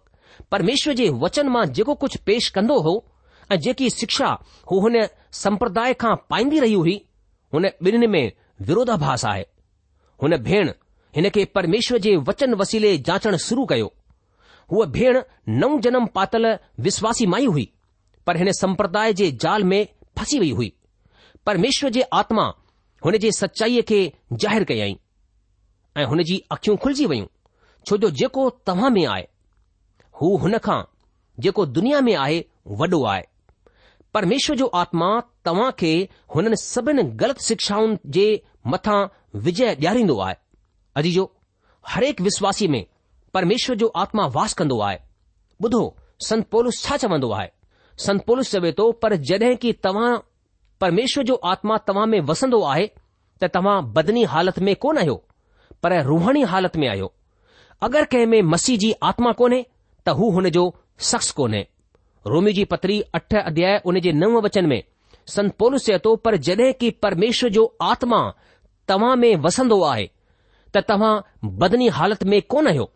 परमेश्वर 0.56 0.94
जे 1.02 1.08
वचन 1.26 1.48
मां 1.56 1.64
जेको 1.80 1.94
कुझु 2.06 2.22
पेश 2.30 2.48
कंदो 2.58 2.80
हो 2.90 2.96
ऐं 3.52 3.58
जेकी 3.68 3.90
शिक्षा 4.00 4.32
हू 4.72 4.80
हुन 4.86 4.96
संप्रदाय 5.44 5.94
खां 6.04 6.14
पाईंदी 6.34 6.64
रही 6.68 6.80
हुई 6.84 6.96
हुन 7.56 7.66
ॿिन्हिनि 7.74 8.06
में 8.16 8.24
विरोधाभास 8.70 9.24
आहे 9.34 9.46
हुन 10.24 10.36
भेण 10.52 10.72
हिन 11.20 11.28
खे 11.36 11.44
परमेश्वर 11.60 11.98
जे 12.08 12.16
वचन 12.30 12.54
वसीले 12.64 12.98
जाचणु 13.10 13.48
शुरू 13.50 13.64
कयो 13.74 13.92
हूअ 14.70 14.84
भेण 14.94 15.20
नओं 15.60 15.80
जनम 15.80 16.06
पातल 16.16 16.46
विश्वासी 16.86 17.26
माई 17.34 17.46
हुई 17.46 17.68
पर 18.26 18.36
हिन 18.36 18.52
सम्प्रदाय 18.60 19.12
जे 19.20 19.30
ज़ाल 19.42 19.64
में 19.70 19.86
फसी 20.18 20.38
वई 20.40 20.50
हुई 20.58 20.72
परमेश्वर 21.46 21.90
जे 21.90 22.02
आत्मा 22.20 22.44
हुन 23.04 23.16
जे 23.24 23.30
सचाईअ 23.40 23.82
खे 23.88 24.00
ज़ाहिरु 24.32 24.64
कयाई 24.68 24.98
ऐं 26.00 26.04
हुन 26.12 26.22
जी 26.28 26.42
अखियूं 26.56 26.76
खुलजी 26.84 27.06
वयूं 27.12 27.26
छो 27.88 27.96
जो 28.02 28.10
जेको 28.22 28.48
तव्हां 28.66 28.90
में 28.90 29.04
आहे 29.14 29.26
हू 30.20 30.36
हुनखां 30.44 30.80
जेको 31.44 31.64
दुनिया 31.78 32.00
में 32.08 32.14
आहे 32.14 32.42
वॾो 32.80 33.02
आहे 33.14 33.22
परमेश्वर 34.14 34.56
जो 34.56 34.66
आत्मा 34.82 35.08
तव्हां 35.44 35.70
खे 35.78 35.92
हुननि 36.34 36.56
सभिनि 36.62 37.02
ग़लति 37.20 37.44
शिक्षाउनि 37.44 37.96
जे 38.18 38.24
मथां 38.74 38.98
विजय 39.44 39.74
ॾियारींदो 39.74 40.18
आहे 40.28 40.34
अजीजो 40.96 41.30
हरेक 41.92 42.20
विश्वासी 42.20 42.66
में 42.74 42.84
परमेश्वर 43.34 43.76
जो 43.80 43.86
आत्मा 44.04 44.26
वास 44.38 44.54
कंदो 44.60 44.78
आहे 44.88 44.98
ॿुधो 45.64 45.78
संत 46.26 46.46
पोलुस 46.50 46.82
छा 46.84 46.96
चवंदो 47.02 47.30
आहे 47.32 47.48
संतोलस 48.04 48.50
चवे 48.52 48.72
थो 48.78 48.84
पर 49.02 49.14
जड॒ 49.30 49.42
की 49.62 49.72
तव्हां 49.86 50.14
परमेश्वर 50.80 51.24
जो 51.28 51.34
आत्मा 51.50 51.76
तव्हां 51.90 52.06
में 52.14 52.20
वसंदो 52.30 52.60
आहे 52.72 52.86
त 53.42 53.48
तव्हां 53.54 53.76
बदनी 53.98 54.24
हालति 54.32 54.60
में 54.68 54.74
कोन 54.84 54.98
आहियो 55.02 55.14
पर 55.82 55.92
रुहणी 56.08 56.42
हालति 56.52 56.78
में 56.84 56.88
आहियो 56.88 57.12
अगरि 57.88 58.04
कंहिं 58.14 58.26
में 58.34 58.40
मसीह 58.54 58.78
जी 58.84 58.92
आत्मा 59.10 59.32
कोन्हे 59.40 59.62
त 60.06 60.14
हू 60.20 60.30
हुन 60.38 60.48
जो 60.56 60.64
सख़्स 61.10 61.30
कोन्हे 61.40 61.64
रोमी 62.34 62.52
जी 62.58 62.64
पत्री 62.74 63.00
अठ 63.20 63.34
अध्याय 63.44 63.80
उन 63.92 64.00
जे 64.08 64.12
नव 64.24 64.40
वचन 64.48 64.66
में 64.72 64.82
संत 65.36 65.56
पोलस 65.62 65.84
चए 65.86 65.98
थो 66.04 66.14
पर 66.26 66.36
जड॒ 66.50 66.70
की 66.80 66.90
परमेश्वर 67.06 67.50
जो 67.58 67.64
आत्मा 67.92 68.20
तव्हां 68.94 69.16
में 69.24 69.34
वसंदो 69.46 69.82
आहे 69.92 70.10
त 70.76 70.84
तव्हां 70.92 71.14
बदनी 71.64 71.88
हालति 72.00 72.28
में 72.34 72.40
कोन 72.56 72.68
आहियो 72.74 72.90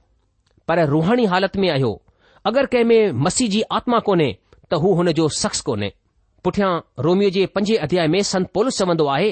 पर 0.68 0.84
रुहाणी 0.88 1.24
हालत 1.32 1.56
में 1.62 1.68
आयो 1.70 1.90
अगरि 2.48 2.66
कंहिं 2.72 2.84
में 2.88 3.12
मसीह 3.26 3.48
जी 3.54 3.60
आत्मा 3.78 3.98
कोन्हे 4.08 4.30
त 4.70 4.74
हू 4.82 4.92
हुन 5.00 5.10
जो 5.18 5.28
सख़्स 5.40 5.60
कोन्हे 5.68 5.90
पुठियां 6.44 6.70
रोमियो 7.06 7.30
जे 7.36 7.44
पंजे 7.56 7.76
अध्याय 7.86 8.06
में 8.14 8.20
संत 8.32 8.50
पोलुस 8.58 8.78
चवंदो 8.78 9.06
आहे 9.16 9.30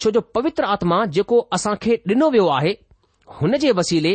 छो 0.00 0.10
जो 0.16 0.20
पवित्र 0.36 0.64
आत्मा 0.76 0.98
जेको 1.16 1.38
असां 1.56 1.74
खे 1.84 1.94
ॾिनो 2.12 2.28
वियो 2.36 2.46
आहे 2.56 2.72
हुन 3.40 3.56
जे 3.64 3.72
वसीले 3.80 4.12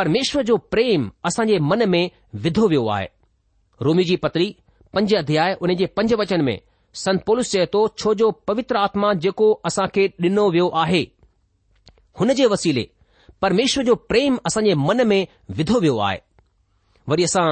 परमेश्वर 0.00 0.42
जो 0.52 0.56
प्रेम 0.74 1.10
असांजे 1.30 1.58
मन 1.70 1.88
में 1.94 2.02
विधो 2.44 2.68
वियो 2.72 2.86
आहे 2.96 3.08
रोमी 3.88 4.04
जी 4.10 4.16
पत्री 4.24 4.48
पंज 4.94 5.14
अध्याय 5.22 5.52
हुन 5.62 5.74
जे 5.82 5.86
पंज 6.00 6.12
वचन 6.22 6.44
में 6.48 6.58
संत 7.04 7.24
पोलस 7.26 7.50
चए 7.52 7.66
थो 7.74 7.86
छो 8.02 8.14
जो 8.22 8.30
पवित्र 8.50 8.76
आत्मा 8.86 9.12
जेको 9.26 9.52
असां 9.70 9.86
खे 9.98 10.06
ॾिनो 10.28 10.48
वियो 10.58 10.68
आहे 10.84 11.02
हुन 12.20 12.32
जे 12.42 12.46
वसीले 12.56 12.88
परमेश्वर 13.42 13.84
जो 13.84 13.94
प्रेम 14.08 14.36
असांजे 14.46 14.72
मन 14.86 15.00
में 15.08 15.24
विधो 15.56 15.78
वियो 15.80 15.98
आहे 16.06 16.18
वरी 17.10 17.24
असां 17.28 17.44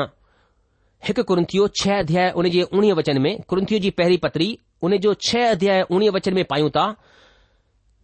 हिकु 1.07 1.23
कुरंथियो 1.31 1.67
छह 1.81 1.97
अध्याय 1.99 2.31
उन 2.41 2.47
जे 2.55 2.63
उणिवीह 2.73 2.95
वचन 2.99 3.19
में 3.27 3.31
कुरंथियो 3.51 3.79
जी 3.85 3.91
पहिरीं 4.01 4.19
पतरी 4.25 4.49
उन 4.87 4.97
जो 5.05 5.15
छह 5.29 5.47
अध्याय 5.51 5.81
उणिवीह 5.95 6.15
वचन 6.17 6.35
में 6.39 6.45
पायूं 6.51 6.71
था 6.77 6.87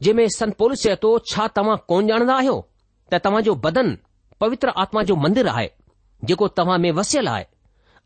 जंहिंमें 0.03 0.23
में 0.23 0.29
संत 0.37 0.57
पोलिस 0.63 0.83
चए 0.83 0.95
थो 1.03 1.11
छा 1.33 1.47
तव्हां 1.59 1.77
कोन 1.91 2.09
ॼाणंदा 2.13 2.35
आहियो 2.43 2.57
त 3.13 3.21
तव्हांजो 3.27 3.55
बदन 3.67 3.95
पवित्र 4.45 4.73
आत्मा 4.85 5.03
जो 5.11 5.15
मंदरु 5.27 5.49
आहे 5.55 5.69
जेको 6.29 6.49
तव्हां 6.61 6.79
में 6.87 6.91
वसियल 7.01 7.29
आहे 7.35 7.45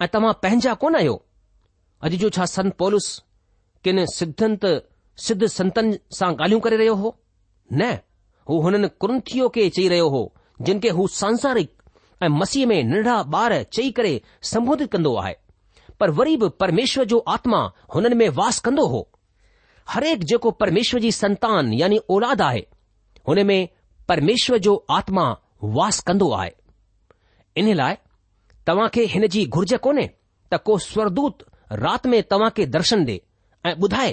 ऐं 0.05 0.09
तव्हां 0.17 0.33
पंहिंजा 0.43 0.75
कोन 0.85 0.97
आहियो 1.03 1.15
अॼु 2.09 2.19
जो 2.25 2.31
छा 2.39 2.45
संत 2.57 2.77
पोलिस 2.83 3.09
किन 3.85 4.05
सिद्धंत 4.19 4.67
सिद्ध 5.29 5.47
संतनि 5.59 5.97
सां 6.21 6.33
ॻाल्हियूं 6.43 6.61
करे 6.69 6.77
रहियो 6.85 6.95
हो 7.05 7.17
न 7.83 7.95
हू 8.49 8.59
हुननि 8.63 8.89
कुंथियो 9.03 9.49
खे 9.55 9.69
चई 9.77 9.89
रहियो 9.89 10.09
हो 10.13 10.21
जिन 10.67 10.79
खे 10.81 10.89
हू 10.99 11.07
सांसारिक 11.15 11.73
ऐं 12.23 12.29
मसीह 12.37 12.67
में 12.67 12.83
निडड़ा 12.91 13.17
ॿार 13.35 13.63
चई 13.73 13.91
करे 13.99 14.21
सम्बोधित 14.51 14.93
कंदो 14.93 15.15
आहे 15.23 15.35
पर 16.01 16.11
वरी 16.21 16.37
बि 16.43 16.49
परमेश्वर 16.61 17.05
जो 17.13 17.19
आत्मा 17.35 17.59
हुननि 17.95 18.15
में 18.21 18.29
वास 18.39 18.59
कंदो 18.69 18.87
हो 18.95 19.09
हर 19.91 20.05
जेको 20.31 20.51
परमेश्वर 20.63 21.01
जी 21.01 21.13
संतान 21.13 21.73
यानी 21.75 21.99
औलाद 22.17 22.43
आहे 22.43 22.65
हुन 23.29 23.43
में 23.47 23.69
परमेश्वर 24.09 24.59
जो 24.67 24.75
आत्मा 24.99 25.25
वास 25.79 26.01
कंदो 26.09 26.31
आहे 26.41 26.51
इन 27.61 27.75
लाइ 27.77 27.95
तव्हां 28.67 28.89
खे 28.95 29.05
हिन 29.15 29.27
जी 29.35 29.45
घुर्ज 29.47 29.75
कोन्हे 29.87 30.07
त 30.53 30.61
को 30.65 30.79
स्वरदूत 30.91 31.45
राति 31.85 32.09
में 32.09 32.23
तव्हां 32.31 32.51
खे 32.57 32.67
दर्शन 32.77 33.05
डे 33.05 33.21
ऐं 33.67 33.75
ॿुधाए 33.85 34.13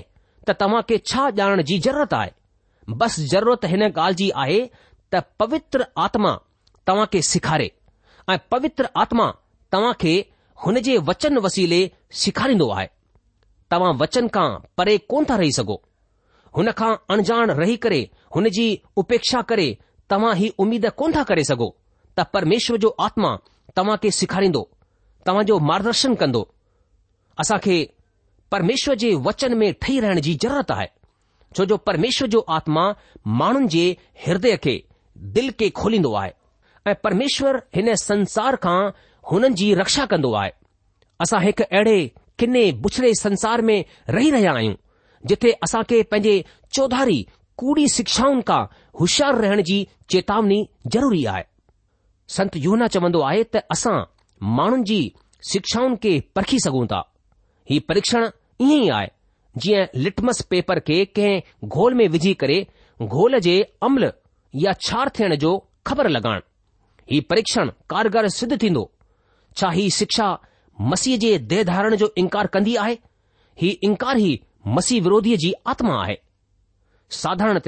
त 0.50 0.56
तव्हां 0.62 0.82
खे 0.89 0.98
छा 1.12 1.30
ॼाणण 1.41 1.62
जी 1.69 1.78
ज़रूरत 1.88 2.13
आहे 2.13 2.32
बस 2.93 3.15
ज़रूरत 3.19 3.63
हिन 3.65 3.84
ॻाल्हि 3.84 4.13
जी 4.15 4.30
आहे 4.41 4.60
त 5.13 5.21
पवित्र 5.39 5.86
आत्मा 6.00 6.32
तव्हां 6.88 7.06
खे 7.13 7.21
सिखारे 7.32 7.71
ऐं 8.30 8.38
पवित्र 8.52 8.88
आत्मा 9.04 9.26
तव्हां 9.74 9.93
खे 10.02 10.13
हुन 10.65 10.80
जे 10.88 10.98
वचन 11.08 11.38
वसीले 11.45 11.80
सिखारींदो 12.24 12.69
आहे 12.76 12.88
तव्हां 13.71 13.93
वचन 14.02 14.28
खां 14.36 14.48
परे 14.78 14.98
कोन 15.13 15.26
था 15.30 15.36
रही 15.41 15.52
सघो 15.58 15.82
हुन 16.58 16.69
खां 16.82 16.93
अणजाण 17.15 17.50
रही 17.60 17.76
करे 17.86 18.00
हुन 18.36 18.48
जी 18.58 18.67
उपेक्षा 19.04 19.41
करे 19.50 19.67
तव्हां 20.10 20.36
ई 20.38 20.52
उमीद 20.65 20.88
कोन 21.02 21.15
था 21.15 21.24
करे 21.32 21.43
सघो 21.52 21.69
त 22.17 22.26
परमेश्वर 22.34 22.78
जो 22.86 22.95
आत्मा 23.08 23.36
तव्हां 23.78 23.98
खे 24.04 24.12
सिखारींदो 24.21 24.63
तव्हांजो 25.28 25.58
मार्गदर्शन 25.69 26.13
कंदो 26.21 26.48
असांखे 27.41 27.84
परमेश्वर 28.52 28.95
जे 29.06 29.13
वचन 29.30 29.54
में 29.58 29.71
ठही 29.82 30.00
रहण 30.00 30.19
जी 30.28 30.34
ज़रूरत 30.43 30.71
आहे 30.71 30.88
छो 31.55 31.65
जो 31.65 31.77
परमेश्वर 31.88 32.27
जो 32.29 32.39
आत्मा 32.58 32.89
माण्हुनि 33.27 33.67
जे 33.71 33.86
हृदय 34.25 34.58
खे 34.63 34.81
दिल 35.38 35.49
खे 35.60 35.69
खोलींदो 35.79 36.13
आहे 36.21 36.31
ऐं 36.88 36.93
परमेश्वर 37.03 37.62
हिन 37.75 37.93
संसार 38.01 38.55
खां 38.65 38.79
हुननि 39.31 39.53
जी 39.62 39.73
रक्षा 39.75 40.05
कंदो 40.12 40.34
आहे 40.41 40.51
असां 41.23 41.41
हिकु 41.45 41.63
अहिड़े 41.71 41.97
किने 42.39 42.71
बुछड़े 42.84 43.13
संसार 43.21 43.62
में 43.69 43.84
रही 44.10 44.31
रहिया 44.31 44.53
आहियूं 44.53 44.75
जिथे 45.27 45.51
असां 45.65 45.84
खे 45.89 46.01
पंहिंजे 46.12 46.43
चौधारी 46.75 47.21
कूड़ी 47.58 47.88
शिक्षाउनि 47.97 48.41
खां 48.47 48.63
होशियारु 48.99 49.41
रहण 49.41 49.62
जी 49.69 49.88
चेतावनी 50.12 50.60
ज़रूरी 50.93 51.23
आहे 51.34 51.43
संत 52.36 52.55
योहना 52.65 52.88
चवंदो 52.95 53.21
आहे 53.29 53.43
त 53.55 53.62
असां 53.77 53.97
माण्हुनि 54.58 54.84
जी 54.91 55.01
शिक्षाउनि 55.51 55.95
खे 56.03 56.13
परखी 56.36 56.60
सघूं 56.65 56.86
था 56.93 57.03
हीउ 57.71 57.81
परीक्षण 57.89 58.29
ईअं 58.62 58.81
ई 58.84 58.89
आहे 58.99 59.10
जीअं 59.63 59.86
लिटमस 60.00 60.41
पेपर 60.50 60.80
खे 60.88 61.04
कंहिं 61.18 61.68
घोल 61.70 61.94
में 61.96 62.08
विझी 62.15 62.34
करे 62.44 62.62
घोल 63.02 63.39
जे 63.46 63.62
अमल 63.84 64.12
या 64.63 64.74
छार 64.86 65.10
थियण 65.20 65.36
जो 65.44 65.58
ख़बर 65.88 66.08
लॻाइण 66.10 66.41
ही 67.12 67.20
परीक्षण 67.30 67.70
कारगर 67.89 68.28
सिद्ध 68.38 68.62
थींदो 68.62 68.89
छा 69.58 69.70
ही 69.72 69.89
शिक्षा 70.00 70.28
मसीह 70.91 71.18
जे 71.18 71.38
देह 71.52 71.63
धारण 71.63 71.96
जो 71.96 72.13
इनकार 72.18 72.48
कंदी 72.54 72.76
आहे 72.84 72.98
ही 73.62 73.70
इनकार 73.89 74.20
ई 74.20 74.39
मसीह 74.78 75.02
विरोधीअ 75.04 75.36
जी 75.41 75.54
आत्मा 75.74 76.02
आहे 76.04 76.15
साधारणत 77.22 77.68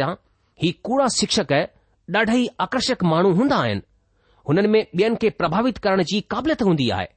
ही 0.63 0.71
कूड़ा 0.83 1.07
शिक्षक 1.17 1.51
ॾाढा 2.15 2.33
ई 2.39 2.47
आकर्षक 2.61 3.03
माण्हू 3.03 3.31
हूंदा 3.37 3.55
आहिनि 3.61 3.81
हुननि 4.49 4.67
में 4.73 4.79
ॿियनि 4.99 5.15
खे 5.21 5.29
प्रभावित 5.39 5.77
करण 5.85 6.03
जी 6.11 6.19
क़ाबिलियत 6.31 6.61
हूंदी 6.67 6.89
आहे 6.97 7.07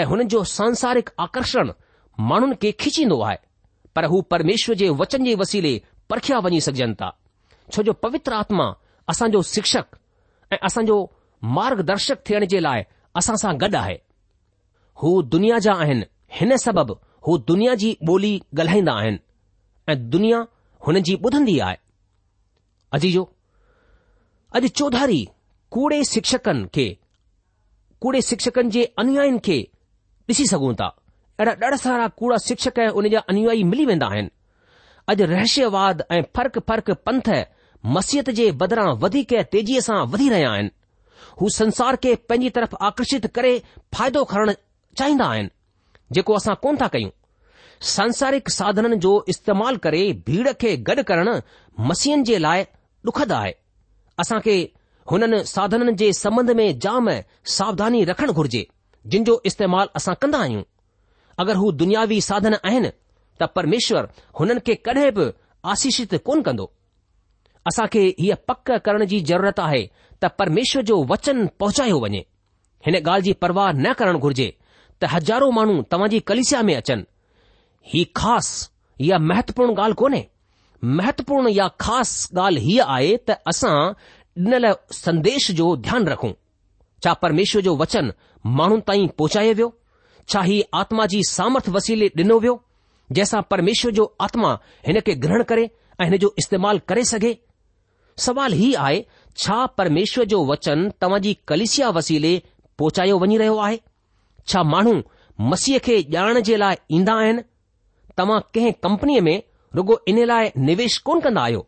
ऐं 0.00 0.04
हुननि 0.10 0.24
जो 0.34 0.42
सांसारिक 0.50 1.10
आकर्षण 1.20 1.70
माण्हुनि 2.32 2.54
खे 2.62 2.70
खिचींदो 2.82 3.20
आहे 3.28 3.36
पर 3.96 4.04
हू 4.12 4.20
परमेश्वर 4.30 4.74
जे 4.80 4.88
वचन 5.00 5.24
जे 5.24 5.34
वसीले 5.42 5.74
परखिया 6.10 6.38
वञी 6.46 6.60
सघजनि 6.66 6.94
था 7.02 7.08
छो 7.72 7.82
जो 7.82 7.92
पवित्र 8.04 8.32
आत्मा 8.42 8.66
असांजो 9.10 9.40
शिक्षक 9.54 9.96
ऐं 10.52 10.56
असांजो 10.68 10.96
मार्गदर्शक 11.58 12.18
थियण 12.26 12.44
जे 12.52 12.62
लाइ 12.62 12.82
असां 13.20 13.36
सां 13.42 13.54
गॾु 13.60 13.76
आहे 13.80 13.96
हू 15.02 15.10
दुनिया 15.34 15.58
जा 15.66 15.74
आहिनि 15.84 16.04
हिन 16.40 16.56
सबबि 16.66 16.96
हू 17.26 17.36
दुनिया 17.50 17.74
जी 17.82 17.94
ॿोली 18.08 18.34
ॻाल्हाईंदा 18.60 18.92
आहिनि 19.00 19.18
ऐं 19.92 19.96
दुनिया 20.16 20.42
हुन 20.86 20.98
जी 21.08 21.14
ॿुधंदी 21.24 21.58
आहे 21.68 21.76
अजी 22.98 23.16
अॼु 23.18 24.66
चौधारी 24.80 25.24
कूड़े 25.76 26.02
शिक्षकनि 26.14 26.64
खे 26.74 26.88
कूड़े 28.04 28.22
शिक्षकनि 28.30 28.70
जे 28.76 28.84
अनुयानी 29.04 29.38
खे 29.48 29.58
ॾिसी 30.30 30.46
सघूं 30.52 30.74
था 30.82 30.90
अहिड़ा 31.38 31.52
ॾाढा 31.66 31.76
सारा 31.76 32.06
कूड़ा 32.18 32.36
शिक्षक 32.44 32.78
ऐं 32.78 32.88
उन 33.00 33.08
जा 33.10 33.18
अनुयायी 33.32 33.64
मिली 33.70 33.84
वेंदा 33.86 34.06
आहिनि 34.06 34.30
अॼु 35.12 35.24
रहस्यवाद 35.32 36.02
ऐं 36.10 36.22
फर्क 36.36 36.58
फर्क 36.68 36.90
पंथ 37.06 37.28
मसियत 37.96 38.30
जे 38.38 38.46
बदिरां 38.62 38.86
वधीक 39.02 39.32
तेज़ीअ 39.54 39.80
सां 39.86 39.98
वधी 40.14 40.28
रहिया 40.34 40.52
आहिनि 40.52 40.70
हू 41.40 41.48
संसार 41.56 41.96
खे 42.06 42.14
पंहिंजी 42.30 42.50
तरफ़ 42.58 42.74
आकर्षित 42.88 43.26
करे 43.38 43.52
फ़ाइदो 43.98 44.22
खणणु 44.32 44.52
चाहींदा 45.00 45.26
आहिनि 45.32 45.50
जेको 46.18 46.34
असां 46.40 46.54
कोन 46.62 46.76
था 46.82 46.88
कयूं 46.94 47.10
सांसारिक 47.94 48.48
साधननि 48.56 48.96
जो 49.06 49.12
इस्तेमालु 49.34 49.78
करे 49.88 50.00
भीड़ 50.30 50.52
खे 50.64 50.76
गॾु 50.88 51.02
करणु 51.12 51.34
मसियनि 51.90 52.26
जे 52.30 52.38
लाइ 52.46 52.64
ॾुखद 53.10 53.32
आहे 53.40 53.50
असां 54.24 54.40
खे 54.48 54.56
हुननि 55.12 55.42
साधननि 55.54 55.92
जे 56.04 56.12
संबंध 56.22 56.50
में 56.62 56.66
जाम 56.86 57.10
सावधानी 57.58 58.02
रखणु 58.12 58.32
घुर्जे 58.42 58.64
जिन 59.14 59.24
जो 59.30 59.36
इस्तेमालु 59.52 59.94
असां 60.02 60.14
कंदा 60.24 60.40
आहियूं 60.48 60.62
अगरि 61.40 61.56
हू 61.58 61.70
दुनियावी 61.80 62.20
साधन 62.26 62.54
आहिनि 62.64 62.90
त 63.40 63.48
परमेश्वर 63.56 64.08
हुननि 64.38 64.60
खे 64.66 64.74
कॾहिं 64.86 65.10
बि 65.16 65.24
आशीषित 65.72 66.14
कोन 66.26 66.42
कंदो 66.46 66.64
असां 67.68 67.86
खे 67.92 68.04
हीअ 68.20 68.36
पक 68.48 68.70
करण 68.84 69.04
जी 69.10 69.20
ज़रूरत 69.30 69.60
आहे 69.68 69.82
त 70.22 70.30
परमेश्वर 70.38 70.82
जो 70.90 71.02
वचन 71.12 71.46
पहुचायो 71.60 71.96
वञे 72.04 72.22
हिन 72.86 72.94
ॻाल्हि 73.02 73.22
जी 73.26 73.32
परवाह 73.44 73.70
न 73.84 73.92
करणु 73.98 74.18
घुर्जे 74.28 74.48
त 75.02 75.10
हज़ारो 75.14 75.50
माण्हू 75.58 75.74
तव्हां 75.92 76.08
जे 76.14 76.20
कलिसिया 76.32 76.62
में 76.68 76.74
अचनि 76.76 77.04
ही 77.92 78.04
ख़ासि 78.20 79.10
या 79.10 79.18
महत्वपूर्ण 79.30 79.72
ॻाल्हि 79.78 79.96
कोन्हे 80.02 80.24
महत्वपूर्ण 81.00 81.48
या 81.58 81.68
ख़ासि 81.84 82.38
ॻाल्हि 82.40 82.64
हीअ 82.70 82.84
आहे 82.96 83.16
त 83.28 83.38
असां 83.52 83.74
ॾिनल 84.46 84.72
संदेश 85.04 85.50
जो 85.60 85.74
ध्यानु 85.88 86.10
रखूं 86.12 86.32
छा 87.04 87.12
परमेश्वर 87.26 87.60
जो 87.68 87.76
वचन 87.82 88.10
माण्हुनि 88.60 88.82
ताईं 88.88 89.06
पहुचाए 89.18 89.52
वियो 89.60 89.74
छा 90.28 90.40
ही 90.42 90.62
आत्मा 90.74 91.04
जी 91.12 91.20
सामर्थ 91.28 91.68
वसीले 91.76 92.08
डि॒नो 92.16 92.36
वियो 92.44 92.54
जंहिंसां 93.16 93.42
परमेश्वर 93.50 93.90
जो 93.98 94.04
आत्मा 94.26 94.50
हिन 94.86 95.00
खे 95.08 95.14
ग्रहण 95.24 95.42
करे 95.52 95.66
ऐं 96.00 96.04
हिन 96.08 96.16
जो 96.24 96.30
इस्तेमाल 96.42 96.78
करे 96.90 97.04
सघे 97.12 97.30
सवाल 98.26 98.52
ही 98.62 98.72
आहे 98.86 99.04
छा 99.42 99.58
परमेश्वर 99.80 100.24
जो 100.32 100.40
वचन 100.50 100.88
तव्हां 101.04 101.20
जी 101.26 101.36
कलिसिया 101.52 101.90
वसीले 101.98 102.34
पहुचायो 102.82 103.18
वञी 103.24 103.36
रहियो 103.42 103.56
आहे 103.66 103.78
छा 104.52 104.62
माण्हू 104.74 104.94
मसीह 105.52 105.78
खे 105.86 105.96
ॼाण 106.16 106.38
जे 106.48 106.56
लाइ 106.64 106.76
ईंदा 106.98 107.14
आहिनि 107.22 107.42
तव्हां 108.18 108.40
कंहिं 108.56 108.72
कंपनीअ 108.88 109.22
में 109.28 109.38
रुगो 109.78 109.98
इन 110.12 110.20
लाइ 110.32 110.50
निवेश 110.68 110.98
कोन 111.08 111.20
कंदा 111.28 111.42
आहियो 111.48 111.64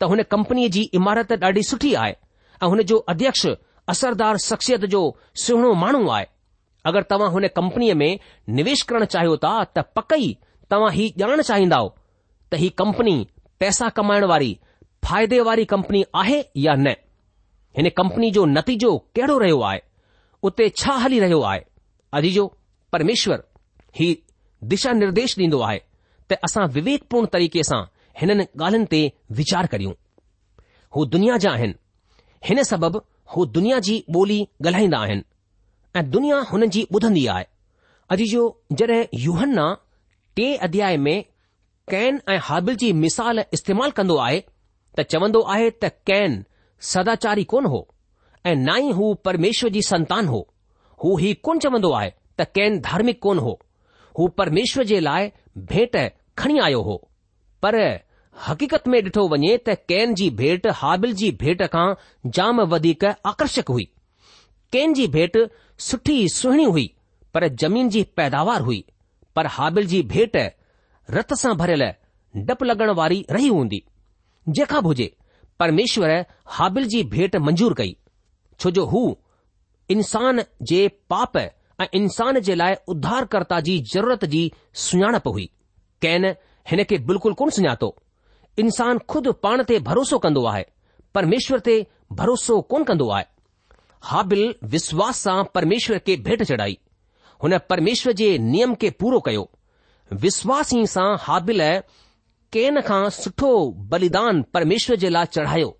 त 0.00 0.10
हुन 0.12 0.22
कंपनीअ 0.34 0.70
जी 0.78 0.82
इमारत 1.00 1.32
ॾाढी 1.42 1.62
सुठी 1.72 1.92
आहे 2.02 2.14
ऐं 2.62 2.66
हुन 2.76 2.82
जो 2.92 2.98
अध्यक्ष 3.14 3.46
असरदार 3.94 4.36
शख्सियत 4.48 4.84
जो 4.96 5.02
सुहिणो 5.44 5.72
माण्हू 5.84 6.08
आहे 6.18 6.26
अगरि 6.88 7.04
तव्हां 7.10 7.30
हुन 7.32 7.46
कंपनीअ 7.56 7.94
में 8.02 8.10
निवेश 8.58 8.82
करणु 8.90 9.04
चाहियो 9.14 9.36
था 9.44 9.52
त 9.76 9.78
पकई 9.96 10.28
तव्हां 10.72 10.90
ही 10.96 11.06
ॼाणणु 11.22 11.42
चाहिंदव 11.48 11.88
त 12.52 12.60
ही 12.62 12.68
कंपनी 12.80 13.14
पैसा 13.60 13.88
कमायण 13.98 14.24
वारी 14.30 14.52
फ़ाइदे 15.06 15.40
वारी 15.48 15.64
कंपनी 15.74 16.02
आहे 16.22 16.38
या 16.66 16.74
न 16.86 16.94
हिन 17.76 17.88
कंपनी 17.98 18.30
जो 18.36 18.44
नतीजो 18.54 18.92
कहिड़ो 19.16 19.36
रहियो 19.44 19.60
आहे 19.70 19.80
उते 20.50 20.68
छा 20.82 20.92
हली 21.04 21.20
रहियो 21.24 21.40
आहे 21.52 21.60
अजीजो 22.20 22.46
परमेश्वर 22.92 23.42
ही 24.00 24.08
दिशा 24.74 24.92
निर्देश 25.04 25.36
ॾींदो 25.38 25.60
आहे 25.68 25.78
त 26.30 26.38
असां 26.48 26.66
विवेकपूर्ण 26.76 27.26
तरीक़े 27.32 27.62
सां 27.70 27.82
हिननि 28.20 28.44
ॻाल्हिन 28.64 28.84
ते 28.94 29.00
वीचार 29.40 29.66
करियूं 29.74 29.92
हू 30.96 31.04
दुनिया 31.14 31.36
जा 31.44 31.50
आहिनि 31.58 31.76
हिन 32.48 32.62
सबब 32.72 33.00
हू 33.34 33.44
दुनिया 33.58 33.78
जी 33.88 34.02
ॿोली 34.20 34.40
ॻाल्हाईंदा 34.68 35.00
आहिनि 35.06 35.22
ऐं 35.96 36.08
दुनिया 36.10 36.38
हुननि 36.52 36.66
जी 36.74 36.86
ॿुधंदी 36.94 37.26
आहे 37.34 37.44
अॼु 38.14 38.24
जो 38.30 38.42
जॾहिं 38.80 39.02
यूहना 39.22 39.66
टे 40.36 40.54
अध्याय 40.66 40.96
में 41.06 41.24
कैन 41.90 42.20
ऐं 42.30 42.38
हाबिल 42.48 42.76
जी 42.82 42.92
मिसाल 43.04 43.42
इस्तेमालु 43.56 43.92
कंदो 43.96 44.16
आहे 44.26 44.40
त 44.98 45.02
चवंदो 45.12 45.40
आहे 45.54 45.70
त 45.70 45.90
कैन 46.10 46.44
सदाचारी 46.92 47.44
कोन 47.52 47.64
हो 47.74 47.80
ऐं 48.46 48.54
ना 48.64 48.76
ई 48.78 48.90
हू 48.98 49.12
परमेश्वर 49.24 49.70
जी 49.76 49.82
संतान 49.92 50.28
हो 50.32 50.40
हू 51.04 51.16
कोन 51.48 51.58
चवंदो 51.66 51.92
आहे 52.00 52.10
त 52.40 52.44
कैन 52.58 52.78
धार्मिक 52.88 53.20
कोन 53.22 53.38
हो 53.46 53.58
हू 54.18 54.26
परमेश्वर 54.40 54.84
जे 54.90 55.00
लाइ 55.08 55.30
भेंट 55.72 55.96
खणी 56.38 56.58
आयो 56.66 56.82
हो 56.90 56.96
पर 57.62 57.76
हकीक़त 58.46 58.82
में 58.88 58.98
ॾिठो 59.04 59.26
वञे 59.28 59.56
त 59.68 59.74
कैन 59.90 60.12
जी 60.20 60.28
भेट 60.40 60.66
हाबिल 60.82 61.14
जी 61.22 61.30
भेट 61.44 61.62
खां 61.72 61.86
जाम 62.36 62.60
वधीक 62.74 63.04
आकर्षक 63.32 63.68
हुई 63.76 63.84
कन 64.72 64.92
जी 64.98 65.06
भेट 65.16 65.36
सुठी 65.86 66.18
सुहिणी 66.34 66.64
हुई 66.74 66.86
पर 67.34 67.46
जमीन 67.62 67.88
जी 67.90 68.02
पैदावार 68.16 68.60
हुई 68.68 68.84
पर 69.36 69.46
हाबिल 69.56 69.86
जी 69.92 70.02
भेट 70.12 70.36
रत 71.16 71.34
सां 71.42 71.52
भरियलु 71.60 71.88
डपु 72.48 72.64
लॻण 72.68 72.90
वारी 73.00 73.18
रही 73.36 73.48
हूंदी 73.48 73.80
जे 74.58 74.64
खां 74.72 74.82
बुजे 74.82 75.10
परमेश्वर 75.60 76.10
हाबिल 76.56 76.86
जी 76.94 77.02
भेट 77.14 77.36
मंजूर 77.48 77.74
कई 77.80 77.96
छो 78.60 78.70
जो 78.78 78.84
हू 78.94 79.02
इन्सान 79.90 80.42
जे 80.70 80.86
पाप 81.10 81.36
ऐं 81.36 81.86
इंसान 81.94 82.40
जे 82.48 82.54
लाइ 82.54 82.74
उधार 82.94 83.60
जी 83.68 83.78
ज़रूरत 83.94 84.24
जी 84.34 84.42
सुञाणप 84.86 85.28
हुई 85.28 85.48
कैन 86.02 86.26
हिन 86.70 86.84
खे 86.90 86.98
बिल्कुलु 87.10 87.34
कोन 87.42 87.50
सुञातो 87.58 87.94
इन्सानु 88.64 89.00
ख़ुदि 89.10 89.32
पाण 89.46 89.62
ते 89.70 89.78
भरोसो 89.88 90.18
कन्दो 90.24 90.44
आहे 90.52 90.64
परमेश्वर 91.14 91.60
ते 91.70 91.78
भरोसो 92.20 92.60
कोन 92.72 92.84
कंदो 92.90 93.08
आहे 93.18 93.24
हाबिल 94.04 94.54
विश्वास 94.70 95.18
सां 95.22 95.42
परमेश्वर 95.54 95.98
खे 96.06 96.16
भेट 96.26 96.42
चढ़ाई 96.42 96.78
हुन 97.42 97.58
परमेश्वर 97.70 98.12
जे 98.20 98.36
नियम 98.52 98.74
खे 98.80 98.90
पूरो 99.00 99.20
कयो 99.26 99.48
विश्वासी 100.24 100.86
सां 100.96 101.08
हाबिल 101.26 101.60
केन 102.52 102.80
खां 102.88 103.08
सुठो 103.20 103.50
बलिदान 103.92 104.42
परमेश्वर 104.54 104.96
जे 105.04 105.08
लाइ 105.08 105.26
चढ़ायो 105.38 105.76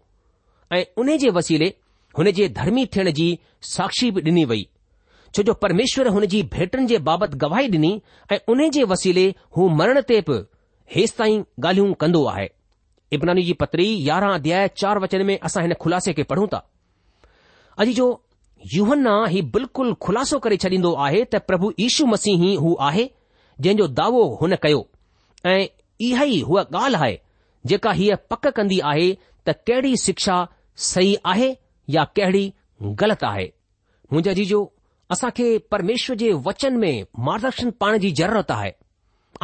ऐं 0.76 0.84
उन 1.02 1.16
जे 1.18 1.30
वसीले 1.38 1.74
हुन 2.18 2.30
जे 2.38 2.48
धर्मी 2.58 2.86
थियण 2.96 3.10
जी 3.20 3.28
साक्षी 3.72 4.10
बि 4.10 4.20
ॾिनी 4.30 4.44
वई 4.50 4.66
छो 5.34 5.42
जो 5.48 5.54
परमेश्वर 5.64 6.08
हुन 6.16 6.26
जी 6.32 6.42
भेटनि 6.54 6.86
जे 6.92 6.98
बाबति 7.08 7.36
गवाही 7.44 7.68
ॾिनी 7.70 7.92
ऐं 8.32 8.38
उन 8.54 8.68
जे 8.76 8.82
वसीले 8.92 9.26
हू 9.56 9.68
मरण 9.80 10.00
ते 10.08 10.20
बि 10.28 10.38
हेसि 10.96 11.14
ताईं 11.18 11.42
ॻाल्हियूं 11.66 11.92
कंदो 12.00 12.24
आहे 12.34 12.48
इबनानी 13.12 13.42
जी 13.42 13.52
पत्री 13.62 13.86
यारहं 14.08 14.34
अध्याय 14.34 14.68
चार 14.82 14.98
वचन 15.04 15.24
में 15.26 15.38
असां 15.48 15.62
हिन 15.64 15.74
खुलासे 15.84 16.12
खे 16.12 16.22
पढ़ूं 16.32 16.46
था 16.54 16.66
अॼु 17.82 17.92
जो 17.96 18.04
युवना 18.74 19.12
ही 19.32 19.40
बिल्कुलु 19.54 19.92
ख़ुलासो 20.04 20.38
करे 20.44 20.56
छॾींदो 20.62 20.92
आहे 21.06 21.22
त 21.34 21.40
प्रभु 21.48 21.72
ईशू 21.80 22.06
मसीह 22.12 22.40
ई 22.46 22.54
हू 22.62 22.74
आहे 22.88 23.04
जंहिंजो 23.60 23.86
दावो 23.98 24.22
हुन 24.40 24.54
कयो 24.64 24.80
ऐं 25.50 25.64
इहा 26.08 26.24
ई 26.36 26.40
हूअ 26.48 26.62
ॻाल्हि 26.78 26.98
आहे 27.02 27.16
जेका 27.72 27.92
हीअ 28.00 28.16
पक 28.30 28.46
कंदी 28.56 28.80
आहे 28.92 29.06
त 29.48 29.54
कहिड़ी 29.66 29.94
शिक्षा 30.04 30.36
सही 30.90 31.14
आहे 31.32 31.50
या 31.96 32.04
कहिड़ी 32.16 32.44
ग़लति 33.02 33.26
आहे 33.26 33.46
मुंहिंजो 34.12 34.30
अजीजो 34.34 34.60
असां 35.14 35.30
खे 35.36 35.46
परमेश्वर 35.74 36.16
जे 36.24 36.32
वचन 36.48 36.76
में 36.84 36.92
मार्गदर्शन 37.28 37.70
पाइण 37.84 37.98
जी 38.06 38.10
ज़रूरत 38.22 38.50
आहे 38.58 38.72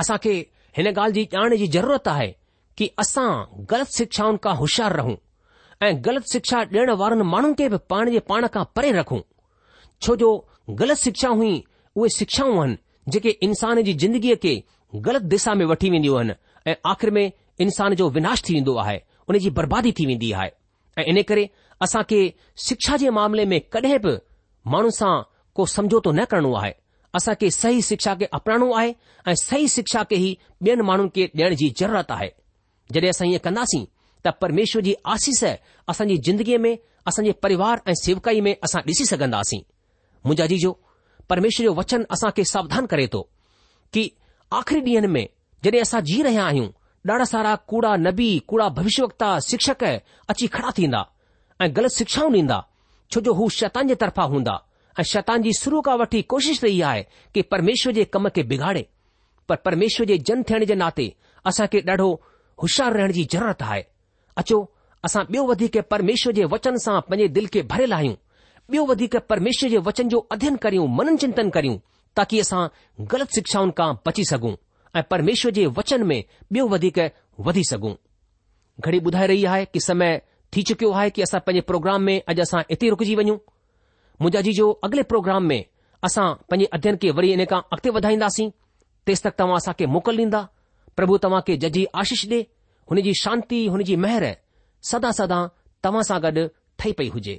असां 0.03 0.16
खे 0.27 0.35
हिन 0.77 0.87
ॻाल्हि 0.92 1.12
जी 1.23 1.29
ॼाण 1.37 1.57
जी 1.62 1.66
ज़रूरत 1.79 2.09
आहे 2.16 2.29
कि 2.79 2.90
असां 3.05 3.29
ग़लति 3.70 3.97
शिक्षाउनि 4.03 4.38
खां 4.49 4.57
होशियार 4.64 4.97
रहूं 5.01 5.14
ऐं 5.82 5.94
ग़लति 6.04 6.28
शिक्षा 6.32 6.58
ॾियण 6.72 6.90
वारनि 7.00 7.22
माण्हुनि 7.30 7.54
खे 7.58 7.68
बि 7.68 7.76
पाण 7.90 8.10
जे 8.10 8.18
पाण 8.28 8.46
खां 8.54 8.64
परे 8.76 8.90
रखूं 8.92 9.20
छो 10.02 10.14
जो 10.16 10.28
ग़लति 10.80 11.00
शिक्षा 11.02 11.28
हुई 11.40 11.52
उहे 11.96 12.08
शिक्षाऊं 12.18 12.58
आहिनि 12.62 13.10
जेके 13.12 13.30
इंसान 13.46 13.82
जी 13.88 13.94
ज़िंदगीअ 14.04 14.37
खे 14.42 14.54
ग़लति 15.06 15.26
दिशा 15.34 15.54
में 15.60 15.64
वठी 15.72 15.90
वेंदियूं 15.90 16.18
आहिनि 16.18 16.34
ऐं 16.70 16.76
आख़िर 16.90 17.10
में 17.18 17.24
इंसान 17.60 17.94
जो 18.02 18.08
विनाश 18.10 18.42
थी 18.48 18.54
वेंदो 18.54 18.76
आहे 18.84 19.00
उन 19.28 19.38
जी 19.46 19.50
बर्बादी 19.58 19.92
थी 19.98 20.06
वेंदी 20.06 20.30
आहे 20.40 20.50
ऐं 20.98 21.04
इन 21.14 21.22
करे 21.28 21.48
असां 21.82 22.02
खे 22.10 22.22
शिक्षा 22.68 22.96
जे 23.02 23.10
मामले 23.18 23.44
में 23.52 23.60
कॾहिं 23.72 23.98
बि 24.06 24.16
माण्हू 24.74 24.90
सां 24.98 25.14
को 25.56 25.66
समझौतो 25.74 26.12
न 26.12 26.24
करणो 26.32 26.52
आहे 26.62 26.72
असां 27.18 27.34
खे 27.40 27.50
सही 27.60 27.82
शिक्षा 27.90 28.14
खे 28.20 28.24
अपनाइणो 28.38 28.72
आहे 28.78 28.94
ऐं 29.28 29.34
सही 29.44 29.68
शिक्षा 29.76 30.02
खे 30.12 30.16
ई 30.28 30.37
ॿियनि 30.66 30.82
माण्हुनि 30.92 31.10
खे 31.18 31.30
ॾियण 31.42 31.54
जी 31.64 31.70
ज़रूरत 31.78 32.12
आहे 32.18 32.30
जॾहिं 32.92 33.10
असां 33.10 33.28
ईअं 33.28 33.38
कंदासीं 33.44 33.84
त 34.26 34.28
परमेश्वर 34.40 34.82
जी 34.82 34.94
आसीस 35.12 35.42
असांजी 35.88 36.16
ज़िंदगीअ 36.26 36.58
में 36.60 36.74
असांजे 37.06 37.32
परिवार 37.42 37.78
ऐं 37.88 37.94
सेवकाई 38.02 38.40
में 38.46 38.54
असां 38.64 38.80
ॾिसी 38.87 39.04
सघंदासीं 39.04 39.58
मुंहिंजा 40.24 40.46
जीजो 40.52 40.70
परमेश्वर 41.28 41.66
जो 41.66 41.72
वचन 41.80 42.04
असां 42.14 42.30
खे 42.37 42.44
सावधान 42.52 42.87
करे 42.92 43.06
थो 43.12 43.20
कि 43.92 44.08
आख़िरी 44.60 44.80
ॾींहनि 44.87 45.06
में 45.16 45.26
जॾहिं 45.64 45.82
असां 45.82 46.00
जी 46.10 46.22
रहिया 46.22 46.44
आहियूं 46.44 46.68
ॾाढा 47.10 47.24
सारा 47.34 47.54
कूड़ा 47.70 47.94
नबी 48.08 48.30
कूड़ा 48.48 48.68
भविष्य 48.78 49.08
शिक्षक 49.48 49.84
अची 50.32 50.46
खड़ा 50.54 50.70
थींदा 50.78 51.04
ऐं 51.64 51.70
ग़लति 51.76 51.94
शिक्षाऊं 51.98 52.32
ॾींदा 52.32 52.60
छो 53.12 53.20
जो 53.26 53.32
हू 53.40 53.48
शैतान 53.60 53.88
जे 53.88 53.94
तरफ़ा 54.04 54.22
हूंदा 54.32 54.58
ऐं 54.98 55.02
शैतान 55.12 55.42
जी 55.42 55.50
शुरू 55.60 55.80
खां 55.88 55.96
वठी 55.98 56.22
कोशिश 56.34 56.62
रही 56.64 56.80
आहे 56.92 57.02
कि 57.34 57.42
परमेश्वर 57.54 57.92
जे 58.00 58.04
कम 58.16 58.28
खे 58.37 58.42
बिगाड़े 58.54 58.84
पर 59.48 59.56
परमेश्वर 59.68 60.06
जे 60.12 60.18
जन 60.30 60.42
थियण 60.50 60.64
जे 60.68 60.74
नाते 60.84 61.12
असांखे 61.52 61.78
ॾाढो 61.88 62.10
होशियारु 62.62 62.98
रहण 62.98 63.12
जी 63.18 63.24
ज़रूरत 63.32 63.62
आहे 63.70 63.82
अचो 64.38 64.57
असां 65.05 65.23
ॿियो 65.33 65.44
वधीक 65.47 65.77
परमेश्वर 65.90 66.33
जे 66.35 66.44
वचन 66.53 66.77
सां 66.85 67.01
पंहिंजे 67.09 67.29
दिल 67.38 67.47
खे 67.55 67.62
भरियलु 67.73 67.94
आहियूं 67.94 68.14
ॿियो 68.75 68.85
वधीक 68.90 69.16
परमेश्वर 69.31 69.70
जे 69.70 69.79
वचन 69.88 70.09
जो 70.12 70.18
अध्यन 70.35 70.55
करियूं 70.64 70.87
मननि 70.97 71.16
चिंतन 71.23 71.49
करियूं 71.57 71.77
ताकी 72.16 72.38
असां 72.40 72.62
ग़लति 73.12 73.33
शिक्षाउनि 73.38 73.73
खां 73.79 73.92
बची 74.07 74.25
सघूं 74.31 74.55
ऐं 74.99 75.03
परमेश्वर 75.11 75.51
जे 75.59 75.66
वचन 75.79 76.03
में 76.11 76.23
वधी 77.47 77.62
सघूं 77.70 77.94
घड़ी 78.85 78.99
ॿुधाए 79.09 79.27
रही 79.27 79.44
आहे 79.55 79.64
की 79.75 79.81
समय 79.81 80.20
थी 80.57 80.62
चुकियो 80.68 80.90
आहे 80.99 81.11
की 81.14 81.23
असां 81.23 81.40
पंहिंजे 81.47 81.61
प्रोग्राम 81.70 82.03
में 82.09 82.16
अॼु 82.18 82.40
असां 82.42 82.61
हिते 82.70 82.88
रुकिजी 82.90 83.14
वञूं 83.20 83.37
मुंहिंजे 83.37 84.38
अजी 84.38 84.53
जो 84.59 84.70
अॻिले 84.88 85.03
प्रोग्राम 85.12 85.47
में 85.53 85.64
असां 86.09 86.27
पंहिंजे 86.51 86.70
अध्यन 86.77 86.97
खे 87.05 87.11
वरी 87.18 87.33
इन 87.33 87.44
खां 87.51 87.61
अॻिते 87.77 87.90
वधाईंदासीं 87.99 88.49
तेसि 89.07 89.23
तक 89.29 89.35
तव्हां 89.38 89.57
असां 89.62 89.75
मोकल 89.97 90.16
ॾींदा 90.25 90.42
प्रभु 90.97 91.16
तव्हां 91.27 91.40
खे 91.47 91.57
जजी 91.66 91.85
आशीष 92.03 92.27
ॾे 92.35 92.40
हुनजी 92.90 93.12
शांति 93.23 93.59
जी 93.88 93.94
मेहर 94.05 94.25
सदा 94.88 95.11
सदा 95.18 95.38
तव्हां 95.85 96.03
सां 96.09 96.18
गॾु 96.23 96.47
ठही 96.79 96.92
पई 96.99 97.09
हुजे 97.14 97.38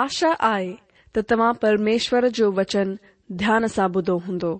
आशा 0.00 0.32
आहे 0.50 0.72
त 1.16 1.22
तव्हां 1.30 1.52
परमेश्वर 1.64 2.28
जो 2.40 2.50
वचन 2.60 2.98
ध्यान 3.44 3.66
सां 3.76 3.88
ॿुधो 4.00 4.16
हूंदो 4.26 4.52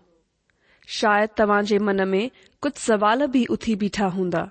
शायदि 0.98 1.34
तव्हां 1.38 1.62
जे 1.72 1.78
मन 1.88 2.08
में 2.14 2.22
कुझु 2.62 2.80
सवाल 2.86 3.26
बि 3.36 3.44
उथी 3.58 3.74
बीठा 3.84 4.06
हूंदा 4.18 4.50